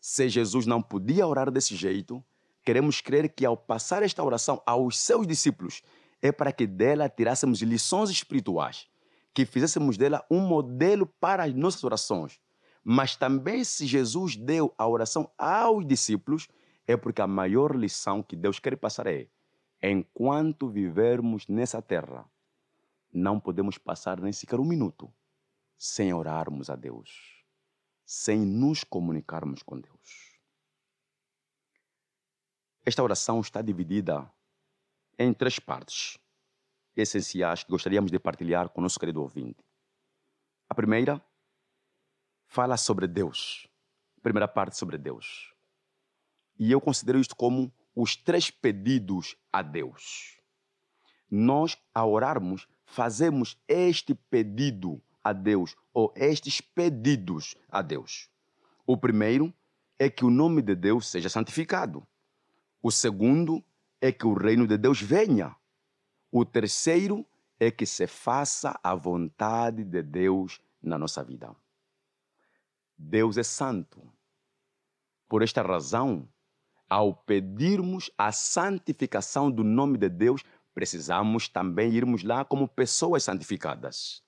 [0.00, 2.24] se Jesus não podia orar desse jeito,
[2.64, 5.82] queremos crer que ao passar esta oração aos seus discípulos,
[6.22, 8.86] é para que dela tirássemos lições espirituais,
[9.34, 12.38] que fizéssemos dela um modelo para as nossas orações.
[12.84, 16.46] Mas também, se Jesus deu a oração aos discípulos,
[16.86, 19.28] é porque a maior lição que Deus quer passar é:
[19.82, 22.28] enquanto vivermos nessa terra,
[23.12, 25.12] não podemos passar nem sequer um minuto
[25.76, 27.36] sem orarmos a Deus
[28.06, 30.38] sem nos comunicarmos com Deus.
[32.84, 34.32] Esta oração está dividida
[35.18, 36.16] em três partes
[36.94, 39.58] essenciais que gostaríamos de partilhar com o nosso querido ouvinte.
[40.68, 41.20] A primeira
[42.46, 43.68] fala sobre Deus.
[44.18, 45.52] A primeira parte sobre Deus.
[46.58, 50.38] E eu considero isto como os três pedidos a Deus.
[51.30, 58.30] Nós, ao orarmos, fazemos este pedido a Deus, ou estes pedidos a Deus.
[58.86, 59.52] O primeiro
[59.98, 62.06] é que o nome de Deus seja santificado.
[62.80, 63.64] O segundo
[64.00, 65.56] é que o reino de Deus venha.
[66.30, 67.26] O terceiro
[67.58, 71.54] é que se faça a vontade de Deus na nossa vida.
[72.96, 74.00] Deus é santo.
[75.28, 76.28] Por esta razão,
[76.88, 80.42] ao pedirmos a santificação do nome de Deus,
[80.74, 84.22] precisamos também irmos lá como pessoas santificadas.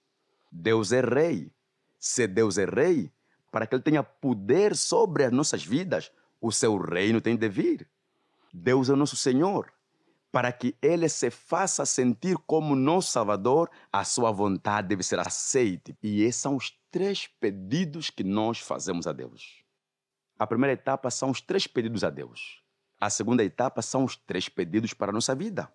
[0.50, 1.52] Deus é rei.
[1.98, 3.12] Se Deus é rei,
[3.50, 7.88] para que ele tenha poder sobre as nossas vidas, o seu reino tem de vir.
[8.52, 9.72] Deus é o nosso Senhor.
[10.30, 15.96] Para que ele se faça sentir como nosso Salvador, a sua vontade deve ser aceita.
[16.02, 19.67] E esses são os três pedidos que nós fazemos a Deus.
[20.38, 22.62] A primeira etapa são os três pedidos a Deus.
[23.00, 25.68] A segunda etapa são os três pedidos para a nossa vida.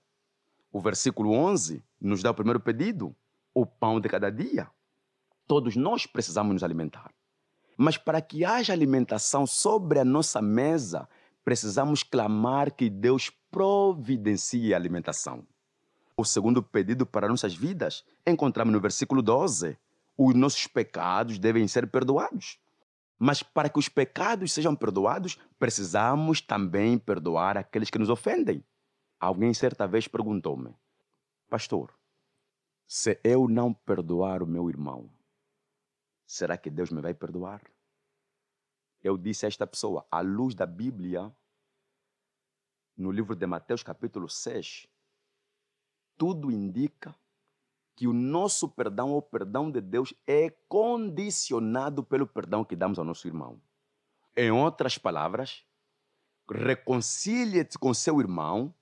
[0.72, 3.14] O versículo 11 nos dá o primeiro pedido,
[3.54, 4.70] o pão de cada dia.
[5.46, 7.14] Todos nós precisamos nos alimentar.
[7.76, 11.10] Mas para que haja alimentação sobre a nossa mesa,
[11.44, 15.46] precisamos clamar que Deus providencie a alimentação.
[16.16, 19.78] O segundo pedido para nossas vidas encontramos no versículo 12.
[20.18, 22.63] Os nossos pecados devem ser perdoados.
[23.18, 28.64] Mas para que os pecados sejam perdoados, precisamos também perdoar aqueles que nos ofendem.
[29.20, 30.76] Alguém certa vez perguntou-me,
[31.50, 31.98] Pastor,
[32.86, 35.10] Se eu não perdoar o meu irmão,
[36.26, 37.62] será que Deus me vai perdoar?
[39.02, 41.34] Eu disse a esta pessoa, à luz da Bíblia,
[42.96, 44.88] no livro de Mateus, capítulo 6,
[46.18, 47.16] tudo indica
[47.96, 53.06] que o nosso perdão, o perdão de Deus, é condicionado pelo perdão que damos ao
[53.06, 53.62] nosso irmão.
[54.36, 55.64] Em outras palavras,
[56.50, 58.74] reconcilie-te com seu irmão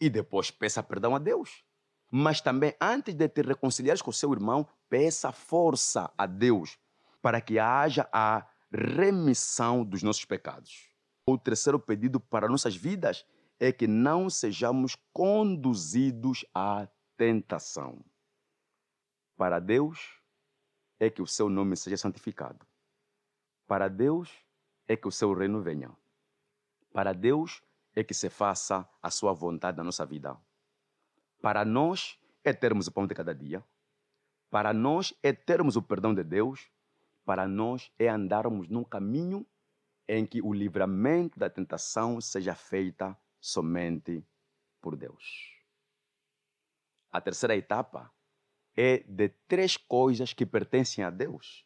[0.00, 1.64] e depois peça perdão a Deus.
[2.10, 6.78] Mas também, antes de te reconciliar com seu irmão, peça força a Deus
[7.22, 10.88] para que haja a remissão dos nossos pecados.
[11.26, 13.24] O terceiro pedido para nossas vidas
[13.58, 18.02] é que não sejamos conduzidos à tentação.
[19.40, 20.20] Para Deus
[20.98, 22.66] é que o seu nome seja santificado.
[23.66, 24.30] Para Deus
[24.86, 25.90] é que o seu reino venha.
[26.92, 27.62] Para Deus
[27.96, 30.36] é que se faça a sua vontade na nossa vida.
[31.40, 33.64] Para nós é termos o pão de cada dia.
[34.50, 36.68] Para nós é termos o perdão de Deus.
[37.24, 39.46] Para nós é andarmos num caminho
[40.06, 44.22] em que o livramento da tentação seja feita somente
[44.82, 45.58] por Deus.
[47.10, 48.12] A terceira etapa
[48.76, 51.64] é de três coisas que pertencem a Deus.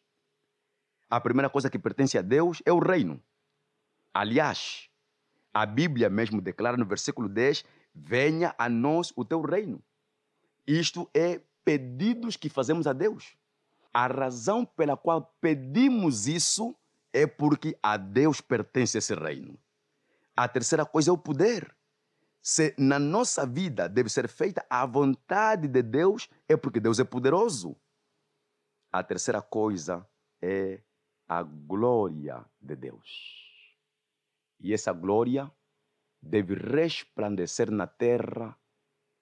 [1.09, 3.21] A primeira coisa que pertence a Deus é o reino.
[4.13, 4.89] Aliás,
[5.53, 9.83] a Bíblia mesmo declara no versículo 10: Venha a nós o teu reino.
[10.65, 13.35] Isto é pedidos que fazemos a Deus.
[13.93, 16.75] A razão pela qual pedimos isso
[17.13, 19.57] é porque a Deus pertence esse reino.
[20.35, 21.74] A terceira coisa é o poder.
[22.47, 27.03] Se na nossa vida deve ser feita a vontade de Deus, é porque Deus é
[27.03, 27.75] poderoso.
[28.91, 30.07] A terceira coisa
[30.39, 30.79] é
[31.27, 33.09] a glória de Deus.
[34.59, 35.51] E essa glória
[36.21, 38.55] deve resplandecer na terra,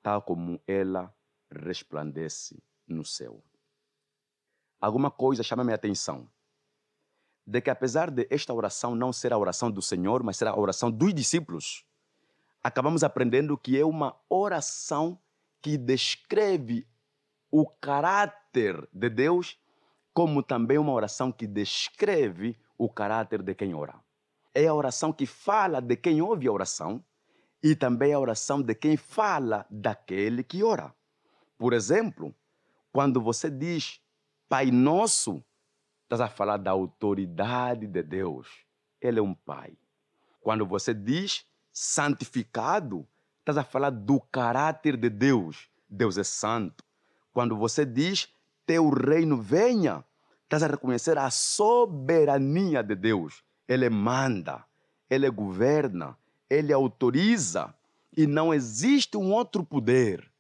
[0.01, 1.15] tal como ela
[1.49, 3.41] resplandece no céu.
[4.81, 6.29] Alguma coisa chama minha atenção.
[7.47, 10.59] De que apesar de esta oração não ser a oração do Senhor, mas ser a
[10.59, 11.85] oração dos discípulos,
[12.63, 15.19] acabamos aprendendo que é uma oração
[15.61, 16.87] que descreve
[17.51, 19.59] o caráter de Deus,
[20.13, 24.03] como também uma oração que descreve o caráter de quem ora
[24.53, 27.03] é a oração que fala de quem ouve a oração
[27.61, 30.93] e também a oração de quem fala daquele que ora.
[31.57, 32.35] Por exemplo,
[32.91, 33.99] quando você diz
[34.47, 35.43] Pai Nosso,
[36.03, 38.47] estás a falar da autoridade de Deus.
[39.01, 39.75] Ele é um Pai.
[40.41, 43.07] Quando você diz santificado,
[43.39, 45.67] estás a falar do caráter de Deus.
[45.89, 46.83] Deus é santo.
[47.33, 48.29] Quando você diz
[48.65, 50.05] teu reino venha,
[50.43, 53.43] estás a reconhecer a soberania de Deus.
[53.67, 54.63] Ele manda,
[55.09, 56.15] ele governa,
[56.49, 57.73] ele autoriza
[58.15, 60.31] e não existe um outro poder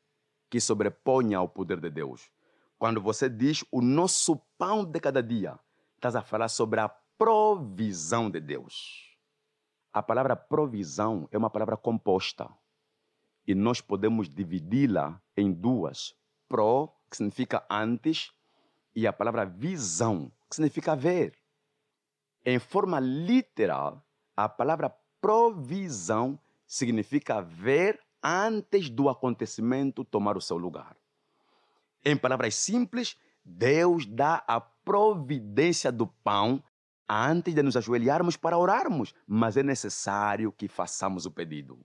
[0.49, 2.29] que sobreponha ao poder de Deus.
[2.77, 5.57] Quando você diz o nosso pão de cada dia,
[5.95, 9.12] estás a falar sobre a provisão de Deus.
[9.93, 12.49] A palavra provisão é uma palavra composta
[13.45, 16.15] e nós podemos dividi-la em duas:
[16.49, 18.31] pro, que significa antes,
[18.95, 21.37] e a palavra visão, que significa ver.
[22.43, 24.03] Em forma literal,
[24.35, 24.89] a palavra
[25.21, 30.97] provisão significa ver antes do acontecimento tomar o seu lugar.
[32.03, 33.15] Em palavras simples,
[33.45, 36.63] Deus dá a providência do pão
[37.09, 41.79] antes de nos ajoelharmos para orarmos, mas é necessário que façamos o pedido.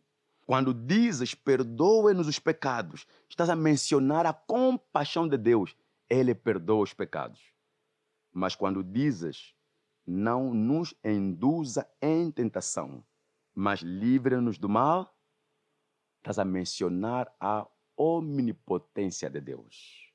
[0.47, 5.77] Quando dizes perdoe-nos os pecados, estás a mencionar a compaixão de Deus.
[6.09, 7.53] Ele perdoa os pecados.
[8.33, 9.55] Mas quando dizes
[10.09, 13.05] não nos induza em tentação,
[13.55, 15.15] mas livre-nos do mal.
[16.17, 20.11] Estás a mencionar a omnipotência de Deus.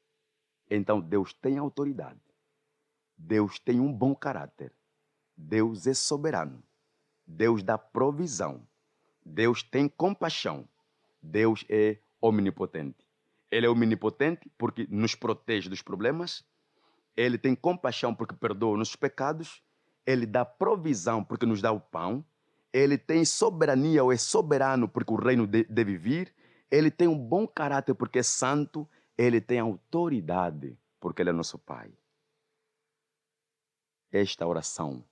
[0.68, 2.20] Então Deus tem autoridade.
[3.16, 4.74] Deus tem um bom caráter.
[5.36, 6.64] Deus é soberano.
[7.26, 8.68] Deus dá provisão.
[9.26, 10.68] Deus tem compaixão.
[11.22, 13.06] Deus é omnipotente.
[13.50, 16.44] Ele é omnipotente porque nos protege dos problemas.
[17.16, 19.64] Ele tem compaixão porque perdoa nossos pecados
[20.06, 22.26] ele dá provisão porque nos dá o pão,
[22.72, 26.34] ele tem soberania ou é soberano porque o reino deve vir,
[26.70, 31.58] ele tem um bom caráter porque é santo, ele tem autoridade porque ele é nosso
[31.60, 31.92] Pai.
[34.12, 35.04] Esta oração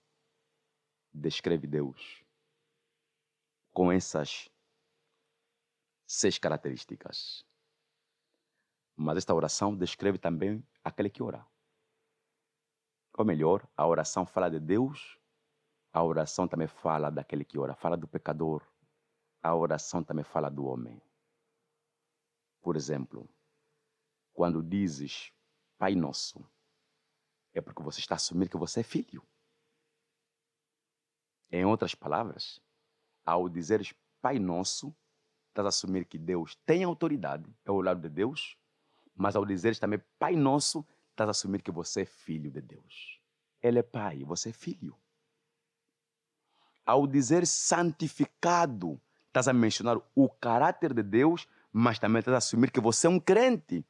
[1.14, 2.24] descreve Deus
[3.74, 4.50] com essas
[6.06, 7.46] seis características.
[8.96, 11.46] Mas esta oração descreve também aquele que ora.
[13.18, 15.18] Ou melhor, a oração fala de Deus,
[15.92, 18.66] a oração também fala daquele que ora, fala do pecador,
[19.42, 21.02] a oração também fala do homem.
[22.62, 23.28] Por exemplo,
[24.34, 25.34] Quando dizes
[25.78, 26.44] Pai Nosso,
[27.54, 29.22] é porque você está a assumir que você é filho.
[31.52, 32.62] Em outras palavras,
[33.26, 34.96] ao dizeres Pai Nosso,
[35.50, 38.58] estás a assumir que Deus tem autoridade, é o lado de Deus,
[39.14, 43.20] mas ao dizeres também Pai Nosso, estás a assumir que você é filho de Deus.
[43.62, 44.96] Ele é Pai, você é filho.
[46.86, 52.72] Ao dizer santificado, estás a mencionar o caráter de Deus, mas também estás a assumir
[52.72, 53.86] que você é um crente.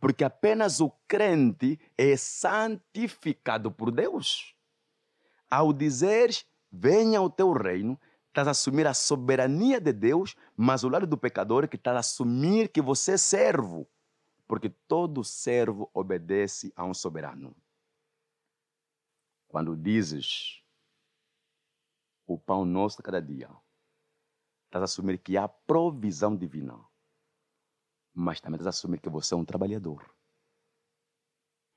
[0.00, 4.54] Porque apenas o crente é santificado por Deus.
[5.50, 7.98] Ao dizeres venha o teu reino,
[8.28, 11.96] estás a assumir a soberania de Deus, mas o lado do pecador é que estás
[11.96, 13.88] a assumir que você é servo.
[14.46, 17.54] Porque todo servo obedece a um soberano.
[19.48, 20.62] Quando dizes
[22.26, 23.50] o pão nosso de cada dia,
[24.66, 26.78] estás a assumir que há provisão divina,
[28.14, 30.08] mas também estás a assumir que você é um trabalhador.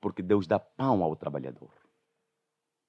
[0.00, 1.83] Porque Deus dá pão ao trabalhador.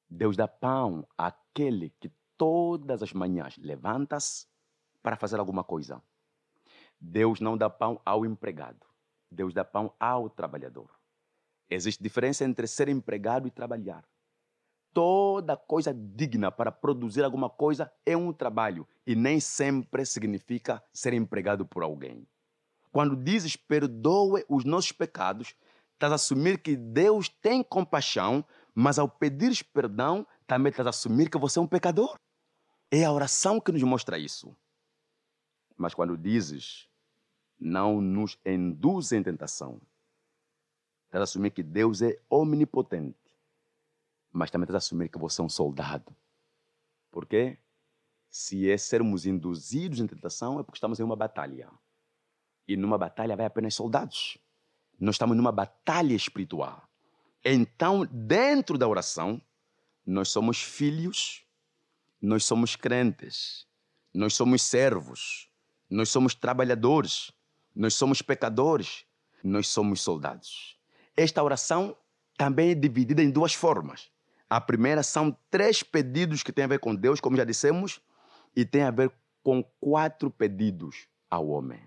[0.10, 4.48] Deus dá pão àquele que todas as manhãs levanta-se
[5.02, 6.02] para fazer alguma coisa.
[7.00, 8.86] Deus não dá pão ao empregado.
[9.30, 10.90] Deus dá pão ao trabalhador.
[11.70, 14.04] Existe diferença entre ser empregado e trabalhar.
[14.94, 21.14] Toda coisa digna para produzir alguma coisa é um trabalho e nem sempre significa ser
[21.14, 22.26] empregado por alguém.
[22.92, 25.54] Quando dizes perdoe os nossos pecados,
[25.94, 28.46] estás a assumir que Deus tem compaixão,
[28.76, 32.20] mas ao pedires perdão, também estás a assumir que você é um pecador.
[32.92, 34.56] É a oração que nos mostra isso.
[35.78, 36.90] Mas quando dizes,
[37.58, 39.82] não nos induz em tentação,
[41.06, 43.18] estás a assumir que Deus é omnipotente,
[44.32, 46.14] mas também estás a assumir que você é um soldado.
[47.10, 47.58] Por quê?
[48.30, 51.72] Se é sermos induzidos em tentação, é porque estamos em uma batalha.
[52.68, 54.38] E numa batalha vai apenas soldados.
[55.00, 56.85] Nós estamos numa batalha espiritual.
[57.46, 59.40] Então, dentro da oração,
[60.06, 61.46] nós somos filhos
[62.26, 63.68] nós somos crentes,
[64.14, 65.50] nós somos servos,
[65.90, 67.32] nós somos trabalhadores,
[67.76, 69.06] nós somos pecadores,
[69.44, 70.78] nós somos soldados.
[71.16, 71.96] Esta oração
[72.38, 74.10] também é dividida em duas formas.
[74.50, 78.02] A primeira são três pedidos que têm a ver com Deus, como já dissemos,
[78.56, 79.12] e tem a ver
[79.44, 81.80] com quatro pedidos ao homem.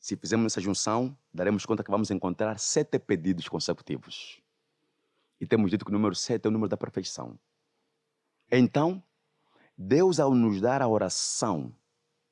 [0.00, 4.40] Se fizermos essa junção, daremos conta que vamos encontrar sete pedidos consecutivos.
[5.40, 7.38] E temos dito que o número sete é o número da perfeição.
[8.50, 9.02] Então,
[9.76, 11.72] Deus, ao nos dar a oração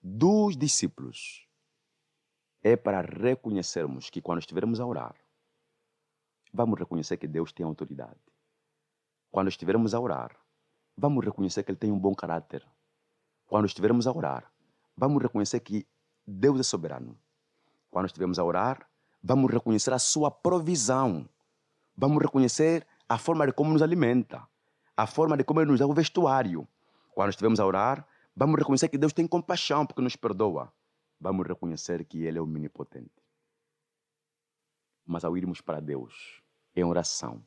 [0.03, 1.47] dos discípulos,
[2.63, 5.15] é para reconhecermos que quando estivermos a orar,
[6.53, 8.19] vamos reconhecer que Deus tem autoridade.
[9.31, 10.37] Quando estivermos a orar,
[10.97, 12.67] vamos reconhecer que Ele tem um bom caráter.
[13.47, 14.51] Quando estivermos a orar,
[14.97, 15.87] vamos reconhecer que
[16.27, 17.17] Deus é soberano.
[17.91, 18.89] Quando estivermos a orar,
[19.23, 21.29] vamos reconhecer a Sua provisão.
[21.97, 24.49] Vamos reconhecer a forma de como nos alimenta,
[24.97, 26.69] a forma de como Ele nos dá o vestuário
[27.17, 30.71] quando estivermos a orar, vamos reconhecer que Deus tem compaixão porque nos perdoa.
[31.19, 33.25] Vamos reconhecer que Ele é omnipotente.
[35.07, 36.43] Mas ao irmos para Deus
[36.75, 37.43] em oração,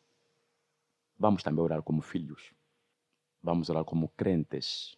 [1.19, 2.51] vamos também orar como filhos.
[3.43, 4.97] Vamos orar como crentes.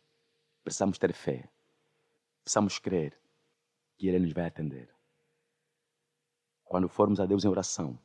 [0.64, 1.50] Precisamos ter fé.
[2.46, 3.20] Precisamos crer
[3.98, 4.90] que Ele nos vai atender.
[6.64, 8.00] Quando formos a Deus em oração,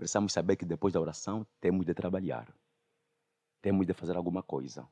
[0.00, 2.50] precisamos saber que depois da oração temos de trabalhar
[3.60, 4.88] temos de fazer alguma coisa.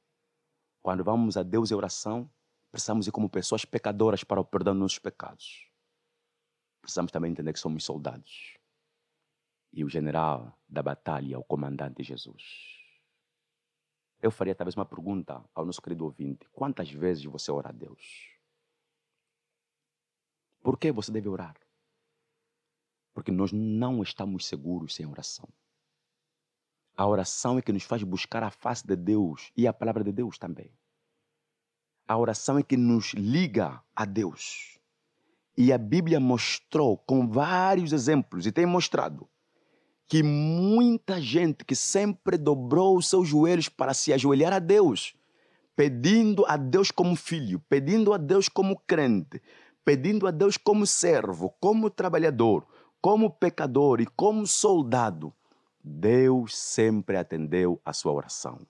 [0.83, 2.31] Quando vamos a Deus em oração,
[2.71, 5.67] precisamos ir como pessoas pecadoras para o perdão dos nossos pecados.
[6.83, 8.59] Precisamos também entender que somos soldados.
[9.73, 12.45] E o general da batalha é o comandante Jesus.
[14.21, 18.29] Eu faria talvez uma pergunta ao nosso querido ouvinte: quantas vezes você ora a Deus?
[20.63, 21.57] Por que você deve orar?
[23.19, 25.49] Porque nós não estamos seguros sem oração.
[26.97, 30.13] A oração é que nos faz buscar a face de Deus e a palavra de
[30.13, 30.71] Deus também.
[32.07, 34.79] A oração é que nos liga a Deus.
[35.57, 39.29] E a Bíblia mostrou com vários exemplos e tem mostrado
[40.07, 45.13] que muita gente que sempre dobrou os seus joelhos para se ajoelhar a Deus,
[45.75, 49.43] pedindo a Deus como filho, pedindo a Deus como crente,
[49.85, 52.65] pedindo a Deus como servo, como trabalhador,
[53.01, 55.33] como pecador e como soldado,
[55.83, 58.67] Deus sempre atendeu a sua oração.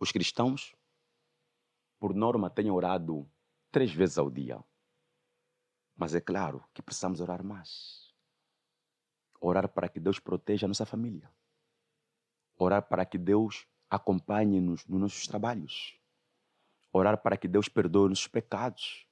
[0.00, 0.74] Os cristãos,
[2.00, 3.28] por norma, têm orado
[3.70, 4.62] três vezes ao dia.
[5.96, 8.12] Mas é claro que precisamos orar mais.
[9.40, 11.30] Orar para que Deus proteja a nossa família.
[12.56, 15.98] Orar para que Deus acompanhe-nos nos nossos trabalhos.
[16.92, 19.06] Orar para que Deus perdoe nossos pecados.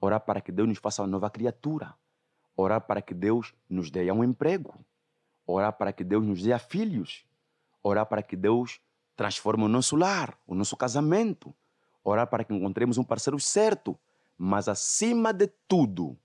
[0.00, 1.96] Orar para que Deus nos faça uma nova criatura.
[2.56, 4.74] Orar para que Deus nos dê um emprego,
[5.46, 7.26] orar para que Deus nos dê filhos,
[7.82, 8.80] orar para que Deus
[9.14, 11.54] transforme o nosso lar, o nosso casamento,
[12.02, 13.98] orar para que encontremos um parceiro certo,
[14.38, 16.18] mas acima de tudo,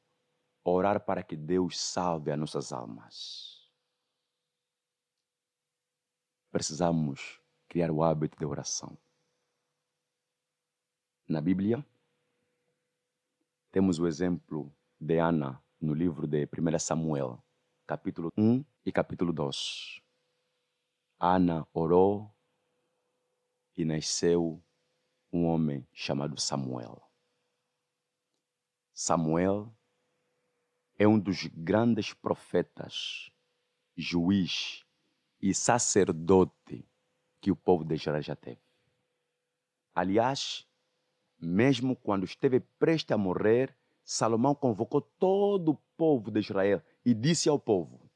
[0.63, 3.69] orar para que Deus salve as nossas almas.
[6.51, 8.97] Precisamos criar o hábito de oração.
[11.27, 11.85] Na Bíblia,
[13.71, 14.69] temos o exemplo
[14.99, 17.43] de Ana no livro de 1 Samuel,
[17.87, 19.99] capítulo 1 e capítulo 2.
[21.19, 22.31] Ana orou
[23.75, 24.63] e nasceu
[25.33, 27.01] um homem chamado Samuel.
[28.93, 29.73] Samuel
[30.99, 33.31] é um dos grandes profetas,
[33.97, 34.85] juiz
[35.41, 36.87] e sacerdote
[37.39, 38.61] que o povo de Israel já teve.
[39.95, 40.67] Aliás,
[41.39, 43.75] mesmo quando esteve prestes a morrer,
[44.11, 48.11] Salomão convocou todo o povo de Israel e disse ao povo: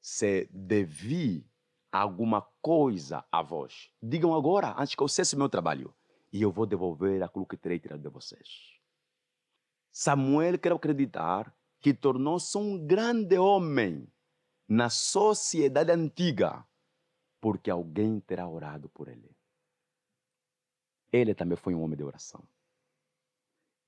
[0.00, 1.48] Se devi
[1.92, 5.94] alguma coisa a vós, digam agora, antes que eu cesse meu trabalho,
[6.32, 8.80] e eu vou devolver aquilo que terei tirado de vocês.
[9.92, 14.12] Samuel, quero acreditar, que tornou-se um grande homem
[14.68, 16.66] na sociedade antiga,
[17.40, 19.30] porque alguém terá orado por ele.
[21.12, 22.42] Ele também foi um homem de oração.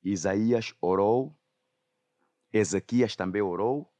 [0.03, 1.36] Isaías orou,
[2.53, 3.92] Ezequias também orou,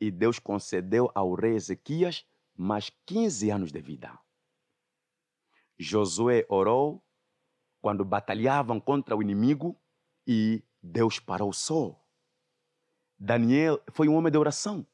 [0.00, 2.26] e Deus concedeu ao rei Ezequias
[2.56, 4.18] mais 15 anos de vida.
[5.78, 7.02] Josué orou
[7.80, 9.80] quando batalhavam contra o inimigo
[10.26, 12.04] e Deus parou o sol.
[13.18, 14.86] Daniel foi um homem de oração.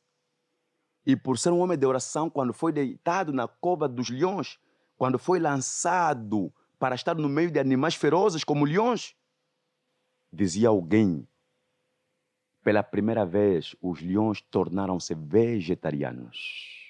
[1.05, 4.59] E por ser um homem de oração, quando foi deitado na cova dos leões,
[4.97, 9.15] quando foi lançado para estar no meio de animais ferozes como leões,
[10.33, 11.27] dizia alguém,
[12.63, 16.85] pela primeira vez os leões tornaram-se vegetarianos.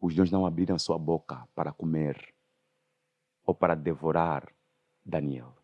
[0.00, 2.34] Os leões não abriram sua boca para comer
[3.44, 4.52] ou para devorar
[5.04, 5.56] Daniel.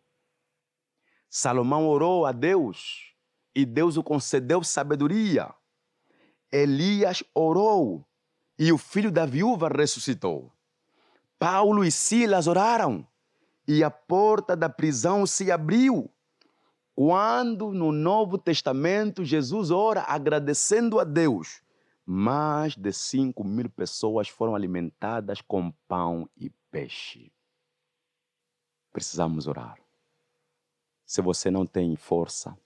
[1.29, 3.15] Salomão orou a Deus
[3.55, 5.53] e Deus o concedeu sabedoria.
[6.51, 8.05] Elias orou
[8.59, 10.51] e o filho da viúva ressuscitou.
[11.39, 13.07] Paulo e Silas oraram
[13.67, 16.09] e a porta da prisão se abriu.
[16.95, 21.63] Quando no Novo Testamento Jesus ora agradecendo a Deus,
[22.05, 27.31] mais de 5 mil pessoas foram alimentadas com pão e peixe.
[28.91, 29.79] Precisamos orar.
[31.05, 32.57] Se você não tem força,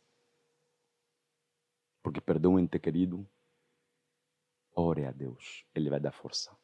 [2.03, 3.27] porque perdeu um ente querido,
[4.75, 6.55] ore a Deus, Ele vai dar força.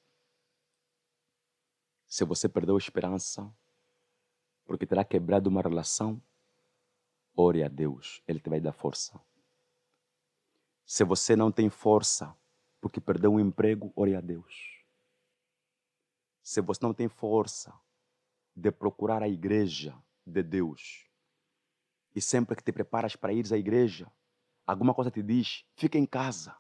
[2.08, 3.54] Se você perdeu a esperança,
[4.66, 6.22] porque terá quebrado uma relação,
[7.36, 9.20] ore a Deus, Ele te vai dar força.
[10.86, 12.36] Se você não tem força,
[12.82, 14.84] porque perdeu um emprego, ore a Deus.
[16.42, 17.74] Se você não tem força
[18.56, 21.10] de procurar a igreja de Deus,
[22.16, 24.12] e sempre que te preparas para ir à igreja,
[24.68, 26.56] alguma coisa te diz, fica em casa,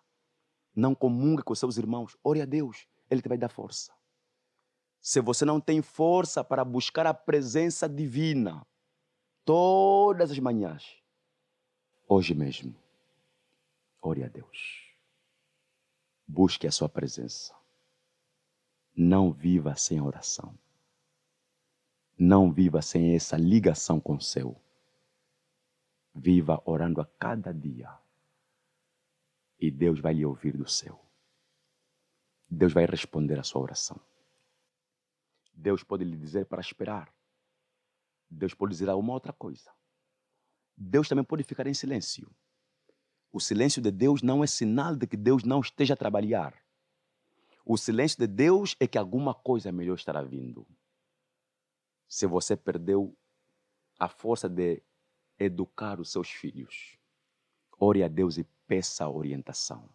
[0.75, 3.93] não comungue com seus irmãos, ore a Deus, Ele te vai dar força.
[5.03, 8.65] Se você não tem força para buscar a presença divina
[9.43, 10.95] todas as manhãs,
[12.07, 12.73] hoje mesmo,
[14.01, 14.87] ore a Deus.
[16.25, 17.53] Busque a sua presença.
[18.95, 20.57] Não viva sem oração.
[22.17, 24.55] Não viva sem essa ligação com o céu.
[26.15, 27.93] Viva orando a cada dia.
[29.59, 31.03] E Deus vai lhe ouvir do céu.
[32.49, 33.99] Deus vai responder a sua oração.
[35.53, 37.13] Deus pode lhe dizer para esperar.
[38.29, 39.71] Deus pode dizer alguma outra coisa.
[40.75, 42.29] Deus também pode ficar em silêncio.
[43.31, 46.55] O silêncio de Deus não é sinal de que Deus não esteja a trabalhar.
[47.65, 50.67] O silêncio de Deus é que alguma coisa melhor estará vindo.
[52.07, 53.15] Se você perdeu
[53.97, 54.83] a força de
[55.39, 56.97] educar os seus filhos,
[57.79, 59.89] ore a Deus e peça orientação.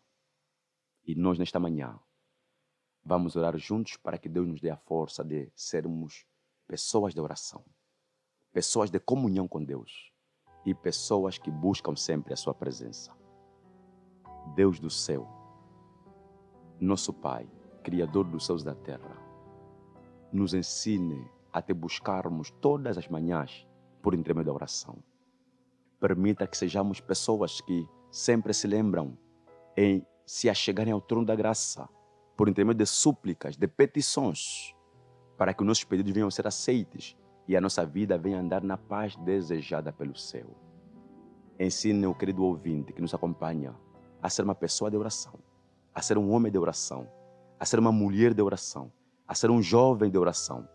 [1.04, 1.98] E nós, nesta manhã,
[3.08, 6.26] Vamos orar juntos para que Deus nos dê a força de sermos
[6.66, 7.64] pessoas de oração,
[8.52, 10.12] pessoas de comunhão com Deus
[10.62, 13.16] e pessoas que buscam sempre a Sua presença.
[14.54, 15.26] Deus do céu,
[16.78, 17.48] nosso Pai,
[17.82, 19.16] Criador dos céus e da terra,
[20.30, 23.66] nos ensine a te buscarmos todas as manhãs
[24.02, 25.02] por intermédio da oração.
[25.98, 29.16] Permita que sejamos pessoas que sempre se lembram
[29.74, 31.88] em se achegarem ao trono da graça
[32.38, 34.72] por intermédio de súplicas, de petições,
[35.36, 37.16] para que os nossos pedidos venham a ser aceitos
[37.48, 40.46] e a nossa vida venha a andar na paz desejada pelo céu.
[41.58, 43.74] ensine o querido ouvinte que nos acompanha
[44.22, 45.34] a ser uma pessoa de oração,
[45.92, 47.08] a ser um homem de oração,
[47.58, 48.92] a ser uma mulher de oração,
[49.26, 50.68] a ser um jovem de oração,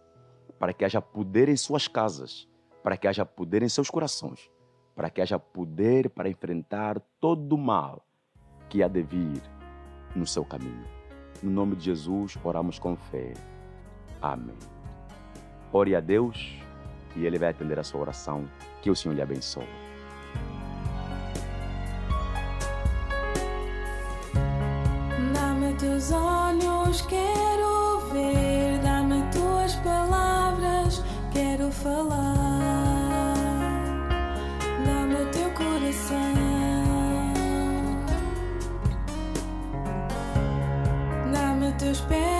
[0.59, 2.45] para que haja poder em suas casas,
[2.83, 4.51] para que haja poder em seus corações,
[4.93, 8.05] para que haja poder para enfrentar todo o mal
[8.67, 9.41] que há de vir
[10.13, 11.02] no seu caminho.
[11.43, 13.33] No nome de Jesus, oramos com fé.
[14.21, 14.57] Amém.
[15.73, 16.57] Ore a Deus
[17.17, 18.45] e Ele vai atender a sua oração.
[18.81, 19.67] Que o Senhor lhe abençoe.
[25.33, 27.32] Dá-me teus olhos, quero
[42.09, 42.32] Dá-me teus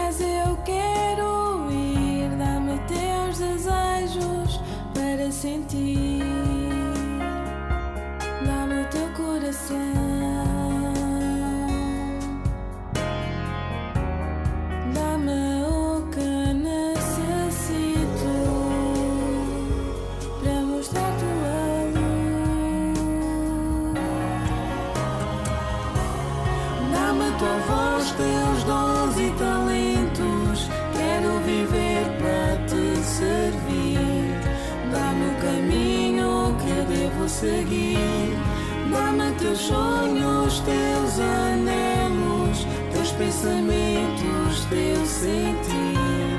[45.24, 46.36] sentir.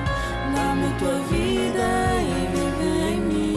[0.55, 1.89] Dá-me tua vida
[2.21, 3.57] e vive em mim.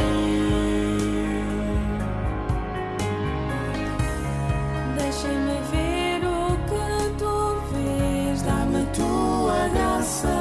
[4.97, 6.87] Deixa-me ver o que
[7.19, 7.35] tu
[7.71, 8.41] vês.
[8.47, 10.37] Dá-me tua graça,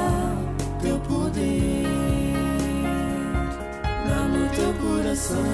[0.81, 1.85] teu poder.
[4.09, 5.47] Dá-me teu coração.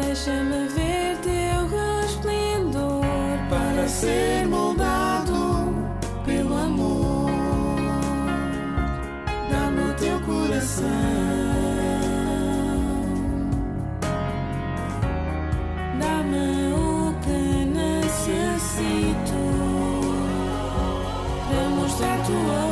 [0.00, 0.79] Deixa-me ver
[3.90, 5.74] ser moldado
[6.24, 7.30] pelo amor.
[9.50, 10.86] Dá-me o teu coração.
[15.98, 19.40] Dá-me o que necessito
[21.48, 22.69] para mostrar tua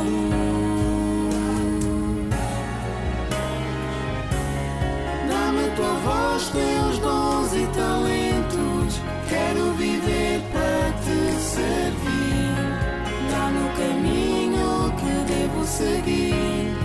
[15.79, 16.75] seguir.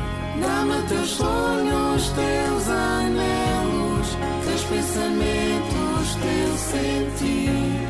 [0.41, 4.09] Dá-me teus sonhos, teus anelos,
[4.45, 7.89] teus pensamentos, teu sentir.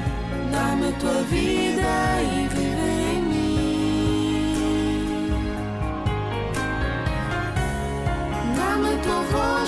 [0.53, 4.55] Dá-me tua vida e vive em mim.
[8.59, 9.64] Dá-me tua voz,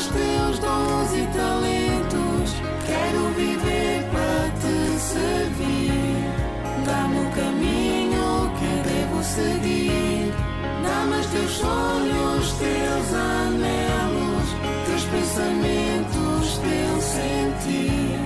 [12.58, 14.48] teus anelos,
[14.86, 18.18] teus pensamentos, teu sentir.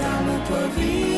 [0.00, 1.09] Dá-me a tua vida